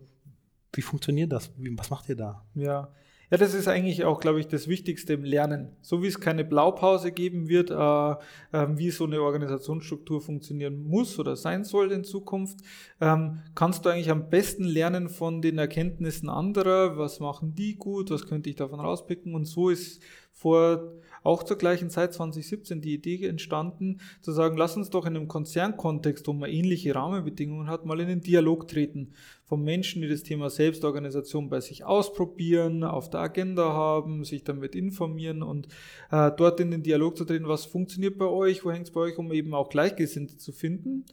wie 0.71 0.81
funktioniert 0.81 1.31
das? 1.31 1.51
Wie, 1.57 1.77
was 1.77 1.89
macht 1.89 2.07
ihr 2.07 2.15
da? 2.15 2.45
Ja. 2.55 2.93
Ja, 3.31 3.37
das 3.37 3.53
ist 3.53 3.67
eigentlich 3.67 4.05
auch, 4.05 4.19
glaube 4.19 4.39
ich, 4.39 4.47
das 4.47 4.67
Wichtigste 4.67 5.13
im 5.13 5.23
Lernen. 5.23 5.75
So 5.81 6.01
wie 6.01 6.07
es 6.07 6.19
keine 6.19 6.43
Blaupause 6.43 7.11
geben 7.11 7.47
wird, 7.47 7.69
äh, 7.69 7.73
äh, 7.73 8.67
wie 8.75 8.89
so 8.89 9.05
eine 9.05 9.21
Organisationsstruktur 9.21 10.19
funktionieren 10.19 10.81
muss 10.81 11.19
oder 11.19 11.35
sein 11.35 11.63
soll 11.63 11.91
in 11.91 12.03
Zukunft, 12.03 12.61
ähm, 12.99 13.39
kannst 13.53 13.85
du 13.85 13.89
eigentlich 13.89 14.09
am 14.09 14.29
besten 14.29 14.63
lernen 14.63 15.09
von 15.09 15.43
den 15.43 15.59
Erkenntnissen 15.59 16.27
anderer. 16.27 16.97
Was 16.97 17.19
machen 17.19 17.53
die 17.53 17.75
gut? 17.75 18.09
Was 18.09 18.25
könnte 18.25 18.49
ich 18.49 18.55
davon 18.55 18.79
rauspicken? 18.79 19.35
Und 19.35 19.45
so 19.45 19.69
ist 19.69 20.01
vor 20.33 20.93
auch 21.23 21.43
zur 21.43 21.57
gleichen 21.57 21.89
Zeit 21.89 22.13
2017 22.13 22.81
die 22.81 22.93
Idee 22.93 23.25
entstanden, 23.25 23.99
zu 24.21 24.31
sagen, 24.31 24.57
lass 24.57 24.77
uns 24.77 24.89
doch 24.89 25.05
in 25.05 25.15
einem 25.15 25.27
Konzernkontext, 25.27 26.27
wo 26.27 26.33
man 26.33 26.49
ähnliche 26.49 26.95
Rahmenbedingungen 26.95 27.67
hat, 27.67 27.85
mal 27.85 27.99
in 27.99 28.07
den 28.07 28.21
Dialog 28.21 28.67
treten. 28.67 29.13
Von 29.43 29.63
Menschen, 29.63 30.01
die 30.01 30.07
das 30.07 30.23
Thema 30.23 30.49
Selbstorganisation 30.49 31.49
bei 31.49 31.59
sich 31.59 31.83
ausprobieren, 31.83 32.83
auf 32.83 33.09
der 33.09 33.21
Agenda 33.21 33.73
haben, 33.73 34.23
sich 34.23 34.43
damit 34.43 34.75
informieren 34.75 35.41
und 35.41 35.67
äh, 36.11 36.31
dort 36.37 36.59
in 36.59 36.71
den 36.71 36.83
Dialog 36.83 37.17
zu 37.17 37.25
treten, 37.25 37.47
was 37.47 37.65
funktioniert 37.65 38.17
bei 38.17 38.27
euch, 38.27 38.63
wo 38.63 38.71
hängt 38.71 38.87
es 38.87 38.93
bei 38.93 39.01
euch, 39.01 39.17
um 39.17 39.31
eben 39.33 39.53
auch 39.53 39.69
Gleichgesinnte 39.69 40.37
zu 40.37 40.51
finden. 40.51 41.05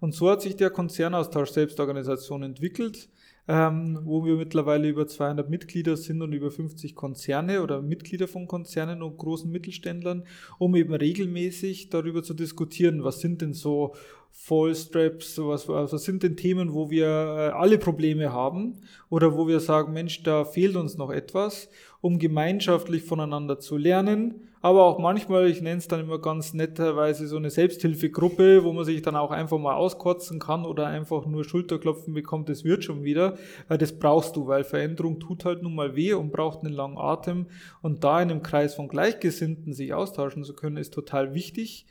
Und 0.00 0.14
so 0.14 0.30
hat 0.30 0.42
sich 0.42 0.56
der 0.56 0.70
Konzernaustausch 0.70 1.50
Selbstorganisation 1.50 2.42
entwickelt 2.42 3.08
ähm, 3.48 3.98
wo 4.04 4.24
wir 4.24 4.36
mittlerweile 4.36 4.88
über 4.88 5.06
200 5.06 5.50
Mitglieder 5.50 5.96
sind 5.96 6.22
und 6.22 6.32
über 6.32 6.50
50 6.50 6.94
Konzerne 6.94 7.62
oder 7.62 7.82
Mitglieder 7.82 8.28
von 8.28 8.46
Konzernen 8.46 9.02
und 9.02 9.16
großen 9.16 9.50
Mittelständlern, 9.50 10.24
um 10.58 10.76
eben 10.76 10.94
regelmäßig 10.94 11.90
darüber 11.90 12.22
zu 12.22 12.34
diskutieren, 12.34 13.02
was 13.02 13.20
sind 13.20 13.42
denn 13.42 13.52
so 13.52 13.94
Fallstraps, 14.30 15.38
was, 15.38 15.68
was 15.68 16.04
sind 16.04 16.22
denn 16.22 16.36
Themen, 16.36 16.72
wo 16.72 16.90
wir 16.90 17.06
äh, 17.06 17.50
alle 17.50 17.78
Probleme 17.78 18.32
haben 18.32 18.80
oder 19.10 19.36
wo 19.36 19.46
wir 19.46 19.60
sagen, 19.60 19.92
Mensch, 19.92 20.22
da 20.22 20.44
fehlt 20.44 20.76
uns 20.76 20.96
noch 20.96 21.10
etwas, 21.10 21.68
um 22.00 22.18
gemeinschaftlich 22.18 23.02
voneinander 23.02 23.58
zu 23.58 23.76
lernen 23.76 24.51
aber 24.62 24.84
auch 24.84 25.00
manchmal, 25.00 25.48
ich 25.48 25.60
nenne 25.60 25.78
es 25.78 25.88
dann 25.88 26.00
immer 26.00 26.20
ganz 26.20 26.54
netterweise 26.54 27.26
so 27.26 27.36
eine 27.36 27.50
Selbsthilfegruppe, 27.50 28.62
wo 28.62 28.72
man 28.72 28.84
sich 28.84 29.02
dann 29.02 29.16
auch 29.16 29.32
einfach 29.32 29.58
mal 29.58 29.74
auskotzen 29.74 30.38
kann 30.38 30.64
oder 30.64 30.86
einfach 30.86 31.26
nur 31.26 31.44
Schulterklopfen 31.44 32.14
bekommt, 32.14 32.48
das 32.48 32.62
wird 32.62 32.84
schon 32.84 33.02
wieder. 33.02 33.36
Das 33.68 33.98
brauchst 33.98 34.36
du, 34.36 34.46
weil 34.46 34.62
Veränderung 34.62 35.18
tut 35.18 35.44
halt 35.44 35.64
nun 35.64 35.74
mal 35.74 35.96
weh 35.96 36.12
und 36.12 36.30
braucht 36.30 36.64
einen 36.64 36.72
langen 36.72 36.96
Atem. 36.96 37.46
Und 37.82 38.04
da 38.04 38.22
in 38.22 38.30
einem 38.30 38.44
Kreis 38.44 38.76
von 38.76 38.86
Gleichgesinnten 38.86 39.72
sich 39.72 39.94
austauschen 39.94 40.44
zu 40.44 40.54
können, 40.54 40.76
ist 40.76 40.94
total 40.94 41.34
wichtig. 41.34 41.86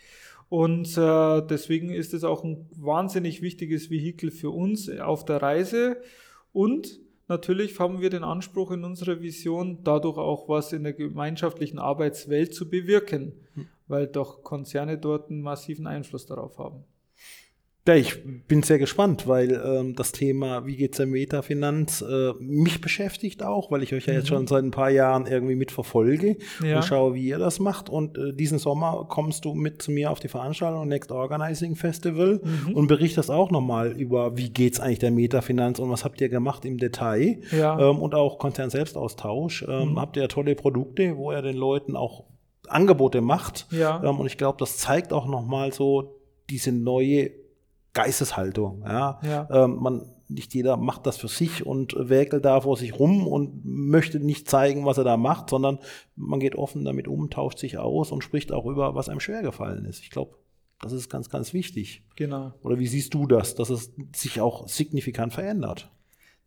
Und 0.47 0.97
äh, 0.97 1.41
deswegen 1.41 1.89
ist 1.89 2.13
es 2.13 2.23
auch 2.23 2.45
ein 2.45 2.69
wahnsinnig 2.77 3.41
wichtiges 3.41 3.89
Vehikel 3.89 4.31
für 4.31 4.49
uns 4.49 4.89
auf 4.89 5.25
der 5.25 5.41
Reise. 5.41 5.97
Und 6.53 7.01
Natürlich 7.31 7.79
haben 7.79 8.01
wir 8.01 8.09
den 8.09 8.25
Anspruch 8.25 8.71
in 8.71 8.83
unserer 8.83 9.21
Vision, 9.21 9.85
dadurch 9.85 10.17
auch 10.17 10.49
was 10.49 10.73
in 10.73 10.83
der 10.83 10.91
gemeinschaftlichen 10.91 11.79
Arbeitswelt 11.79 12.53
zu 12.53 12.69
bewirken, 12.69 13.31
hm. 13.53 13.67
weil 13.87 14.07
doch 14.07 14.43
Konzerne 14.43 14.97
dort 14.97 15.29
einen 15.29 15.41
massiven 15.41 15.87
Einfluss 15.87 16.25
darauf 16.25 16.57
haben. 16.57 16.83
Ja, 17.87 17.95
ich 17.95 18.19
bin 18.47 18.61
sehr 18.61 18.77
gespannt, 18.77 19.27
weil 19.27 19.59
ähm, 19.65 19.95
das 19.95 20.11
Thema, 20.11 20.67
wie 20.67 20.75
geht's 20.75 20.97
der 20.97 21.07
Metafinanz, 21.07 22.03
äh, 22.07 22.31
mich 22.39 22.79
beschäftigt 22.79 23.41
auch, 23.41 23.71
weil 23.71 23.81
ich 23.81 23.91
euch 23.95 24.05
ja 24.05 24.13
jetzt 24.13 24.25
mhm. 24.25 24.35
schon 24.35 24.47
seit 24.47 24.63
ein 24.63 24.69
paar 24.69 24.91
Jahren 24.91 25.25
irgendwie 25.25 25.55
mitverfolge 25.55 26.37
ja. 26.63 26.75
und 26.75 26.83
schaue, 26.83 27.15
wie 27.15 27.27
ihr 27.27 27.39
das 27.39 27.59
macht. 27.59 27.89
Und 27.89 28.19
äh, 28.19 28.33
diesen 28.33 28.59
Sommer 28.59 29.07
kommst 29.09 29.45
du 29.45 29.55
mit 29.55 29.81
zu 29.81 29.91
mir 29.91 30.11
auf 30.11 30.19
die 30.19 30.27
Veranstaltung 30.27 30.87
Next 30.87 31.11
Organizing 31.11 31.75
Festival 31.75 32.41
mhm. 32.43 32.75
und 32.75 32.85
berichtest 32.85 33.31
auch 33.31 33.49
nochmal 33.49 33.93
über, 33.93 34.37
wie 34.37 34.51
geht's 34.51 34.79
eigentlich 34.79 34.99
der 34.99 35.11
Metafinanz 35.11 35.79
und 35.79 35.89
was 35.89 36.05
habt 36.05 36.21
ihr 36.21 36.29
gemacht 36.29 36.65
im 36.65 36.77
Detail 36.77 37.39
ja. 37.51 37.79
ähm, 37.79 37.97
und 37.97 38.13
auch 38.13 38.37
Konzern-Selbstaustausch. 38.37 39.65
Ähm, 39.67 39.93
mhm. 39.93 39.99
Habt 39.99 40.17
ihr 40.17 40.27
tolle 40.27 40.53
Produkte, 40.53 41.17
wo 41.17 41.31
ihr 41.31 41.41
den 41.41 41.57
Leuten 41.57 41.95
auch 41.95 42.25
Angebote 42.67 43.21
macht. 43.21 43.65
Ja. 43.71 44.03
Ähm, 44.03 44.19
und 44.19 44.27
ich 44.27 44.37
glaube, 44.37 44.59
das 44.59 44.77
zeigt 44.77 45.13
auch 45.13 45.25
nochmal 45.25 45.73
so 45.73 46.19
diese 46.47 46.71
neue 46.71 47.31
Geisteshaltung. 47.93 48.83
Ja? 48.85 49.19
ja. 49.23 49.47
Ähm, 49.51 49.77
man 49.81 50.05
nicht 50.31 50.53
jeder 50.53 50.77
macht 50.77 51.05
das 51.05 51.17
für 51.17 51.27
sich 51.27 51.65
und 51.65 51.95
wägelt 51.97 52.45
da 52.45 52.61
vor 52.61 52.77
sich 52.77 52.97
rum 52.97 53.27
und 53.27 53.65
möchte 53.65 54.19
nicht 54.19 54.49
zeigen, 54.49 54.85
was 54.85 54.97
er 54.97 55.03
da 55.03 55.17
macht, 55.17 55.49
sondern 55.49 55.79
man 56.15 56.39
geht 56.39 56.55
offen 56.55 56.85
damit 56.85 57.07
um, 57.07 57.29
tauscht 57.29 57.59
sich 57.59 57.77
aus 57.77 58.11
und 58.11 58.23
spricht 58.23 58.51
auch 58.51 58.65
über, 58.65 58.95
was 58.95 59.09
einem 59.09 59.19
schwer 59.19 59.41
gefallen 59.41 59.85
ist. 59.85 60.01
Ich 60.01 60.09
glaube, 60.09 60.35
das 60.81 60.93
ist 60.93 61.09
ganz, 61.09 61.29
ganz 61.29 61.53
wichtig. 61.53 62.03
Genau. 62.15 62.53
Oder 62.63 62.79
wie 62.79 62.87
siehst 62.87 63.13
du 63.13 63.27
das, 63.27 63.55
dass 63.55 63.69
es 63.69 63.93
sich 64.15 64.41
auch 64.41 64.67
signifikant 64.67 65.33
verändert? 65.33 65.91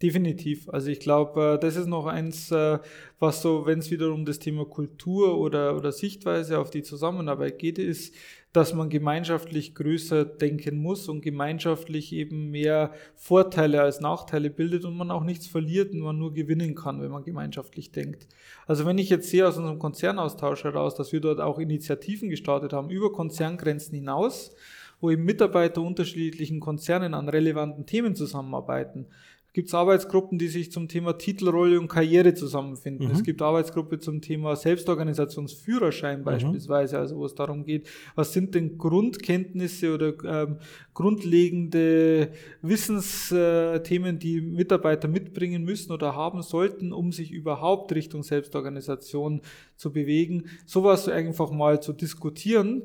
Definitiv. 0.02 0.68
Also 0.68 0.88
ich 0.88 0.98
glaube, 0.98 1.54
äh, 1.54 1.59
das 1.59 1.76
ist 1.76 1.87
noch 1.87 2.07
eins, 2.07 2.50
äh, 2.50 2.78
was 3.20 3.42
so, 3.42 3.64
wenn 3.64 3.78
es 3.78 3.90
wieder 3.92 4.12
um 4.12 4.24
das 4.24 4.40
Thema 4.40 4.64
Kultur 4.64 5.38
oder, 5.38 5.76
oder 5.76 5.92
Sichtweise 5.92 6.59
auf 6.59 6.70
die 6.70 6.83
Zusammenarbeit 6.83 7.59
geht, 7.59 7.78
ist, 7.78 8.12
dass 8.54 8.72
man 8.72 8.88
gemeinschaftlich 8.88 9.74
größer 9.74 10.24
denken 10.24 10.80
muss 10.80 11.08
und 11.08 11.22
gemeinschaftlich 11.22 12.12
eben 12.12 12.52
mehr 12.52 12.92
Vorteile 13.16 13.82
als 13.82 14.00
Nachteile 14.00 14.48
bildet 14.48 14.84
und 14.84 14.96
man 14.96 15.10
auch 15.10 15.24
nichts 15.24 15.48
verliert 15.48 15.92
und 15.92 15.98
man 15.98 16.16
nur 16.16 16.32
gewinnen 16.32 16.76
kann, 16.76 17.02
wenn 17.02 17.10
man 17.10 17.24
gemeinschaftlich 17.24 17.90
denkt. 17.90 18.28
Also 18.68 18.86
wenn 18.86 18.96
ich 18.96 19.10
jetzt 19.10 19.28
sehe 19.28 19.46
aus 19.48 19.56
unserem 19.56 19.80
Konzernaustausch 19.80 20.62
heraus, 20.62 20.94
dass 20.94 21.12
wir 21.12 21.20
dort 21.20 21.40
auch 21.40 21.58
Initiativen 21.58 22.30
gestartet 22.30 22.72
haben 22.72 22.90
über 22.90 23.10
Konzerngrenzen 23.10 23.96
hinaus, 23.96 24.54
wo 25.00 25.10
eben 25.10 25.24
Mitarbeiter 25.24 25.82
unterschiedlichen 25.82 26.60
Konzernen 26.60 27.12
an 27.12 27.28
relevanten 27.28 27.86
Themen 27.86 28.14
zusammenarbeiten 28.14 29.06
gibt 29.54 29.68
es 29.68 29.74
Arbeitsgruppen, 29.74 30.36
die 30.36 30.48
sich 30.48 30.72
zum 30.72 30.88
Thema 30.88 31.16
Titelrolle 31.16 31.78
und 31.78 31.86
Karriere 31.86 32.34
zusammenfinden. 32.34 33.06
Mhm. 33.06 33.14
Es 33.14 33.22
gibt 33.22 33.40
Arbeitsgruppe 33.40 34.00
zum 34.00 34.20
Thema 34.20 34.56
Selbstorganisationsführerschein 34.56 36.20
mhm. 36.20 36.24
beispielsweise, 36.24 36.98
also 36.98 37.16
wo 37.16 37.24
es 37.24 37.36
darum 37.36 37.64
geht, 37.64 37.88
was 38.16 38.32
sind 38.32 38.56
denn 38.56 38.76
Grundkenntnisse 38.76 39.94
oder 39.94 40.12
ähm, 40.24 40.56
grundlegende 40.92 42.32
Wissensthemen, 42.62 44.18
die 44.18 44.40
Mitarbeiter 44.40 45.06
mitbringen 45.06 45.62
müssen 45.62 45.92
oder 45.92 46.16
haben 46.16 46.42
sollten, 46.42 46.92
um 46.92 47.12
sich 47.12 47.30
überhaupt 47.30 47.92
Richtung 47.94 48.24
Selbstorganisation 48.24 49.40
zu 49.76 49.92
bewegen. 49.92 50.46
Sowas 50.66 51.08
einfach 51.08 51.52
mal 51.52 51.80
zu 51.80 51.92
diskutieren. 51.92 52.82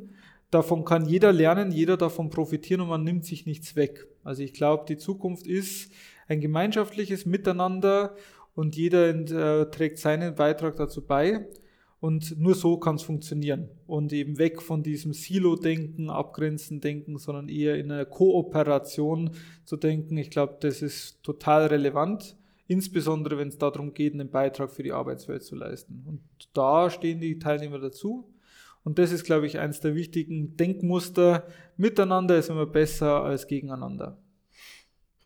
Davon 0.51 0.85
kann 0.85 1.07
jeder 1.07 1.33
lernen, 1.33 1.71
jeder 1.71 1.97
davon 1.97 2.29
profitieren 2.29 2.81
und 2.81 2.89
man 2.89 3.03
nimmt 3.03 3.25
sich 3.25 3.47
nichts 3.47 3.75
weg. 3.75 4.07
Also 4.23 4.43
ich 4.43 4.53
glaube, 4.53 4.85
die 4.87 4.97
Zukunft 4.97 5.47
ist, 5.47 5.91
ein 6.29 6.39
gemeinschaftliches 6.39 7.25
Miteinander 7.25 8.15
und 8.55 8.75
jeder 8.75 9.09
äh, 9.09 9.69
trägt 9.71 9.97
seinen 9.97 10.35
Beitrag 10.35 10.77
dazu 10.77 11.05
bei. 11.05 11.47
Und 11.99 12.39
nur 12.39 12.55
so 12.55 12.77
kann 12.77 12.95
es 12.95 13.03
funktionieren. 13.03 13.67
Und 13.85 14.13
eben 14.13 14.37
weg 14.37 14.61
von 14.61 14.83
diesem 14.83 15.11
Silo-Denken, 15.11 16.09
Abgrenzen-Denken, 16.09 17.17
sondern 17.17 17.49
eher 17.49 17.77
in 17.77 17.91
einer 17.91 18.05
Kooperation 18.05 19.31
zu 19.65 19.75
denken. 19.75 20.15
Ich 20.15 20.29
glaube, 20.29 20.57
das 20.61 20.81
ist 20.81 21.21
total 21.23 21.65
relevant, 21.65 22.37
insbesondere 22.67 23.37
wenn 23.37 23.49
es 23.49 23.57
darum 23.57 23.93
geht, 23.93 24.13
einen 24.13 24.29
Beitrag 24.29 24.71
für 24.71 24.83
die 24.83 24.93
Arbeitswelt 24.93 25.43
zu 25.43 25.55
leisten. 25.55 26.03
Und 26.07 26.21
da 26.53 26.89
stehen 26.89 27.19
die 27.19 27.37
Teilnehmer 27.37 27.79
dazu. 27.79 28.31
Und 28.85 28.97
das 28.97 29.11
ist, 29.11 29.25
glaube 29.25 29.47
ich, 29.47 29.59
eines 29.59 29.81
der 29.81 29.93
wichtigen 29.93 30.55
Denkmuster. 30.55 31.47
Miteinander 31.75 32.37
ist 32.37 32.49
immer 32.49 32.65
besser 32.65 33.23
als 33.23 33.47
gegeneinander 33.47 34.17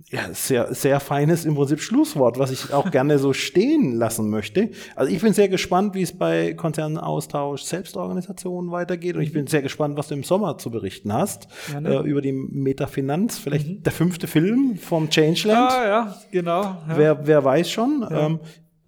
ja, 0.10 0.32
sehr, 0.34 0.74
sehr 0.74 1.00
feines 1.00 1.46
im 1.46 1.56
Prinzip 1.56 1.80
Schlusswort, 1.80 2.38
was 2.38 2.52
ich 2.52 2.74
auch 2.74 2.92
gerne 2.92 3.18
so 3.20 3.34
stehen 3.34 3.94
lassen 3.94 4.30
möchte. 4.30 4.70
Also 4.96 5.12
ich 5.12 5.22
bin 5.22 5.34
sehr 5.34 5.50
gespannt, 5.50 5.96
wie 5.96 6.02
es 6.02 6.18
bei 6.18 6.54
Konzernaustausch 6.54 7.64
Selbstorganisationen 7.64 8.72
weitergeht 8.72 9.16
und 9.16 9.24
ich 9.24 9.34
bin 9.34 9.48
sehr 9.48 9.62
gespannt, 9.62 9.98
was 9.98 10.10
du 10.10 10.16
im 10.16 10.24
Sommer 10.24 10.58
zu 10.58 10.70
berichten 10.70 11.12
hast 11.14 11.48
ja, 11.72 11.82
ne? 11.82 11.96
äh, 11.96 12.08
über 12.08 12.22
die 12.22 12.32
Metafinanz, 12.32 13.40
vielleicht 13.40 13.68
mhm. 13.68 13.84
der 13.84 13.92
fünfte 13.92 14.28
Film 14.28 14.78
vom 14.78 15.10
Changeland. 15.10 15.72
Ja, 15.72 15.86
ja, 15.86 16.16
genau. 16.32 16.62
Ja. 16.62 16.86
Wer, 16.96 17.28
wer 17.28 17.44
weiß 17.44 17.72
schon. 17.72 18.06
Ähm, 18.12 18.40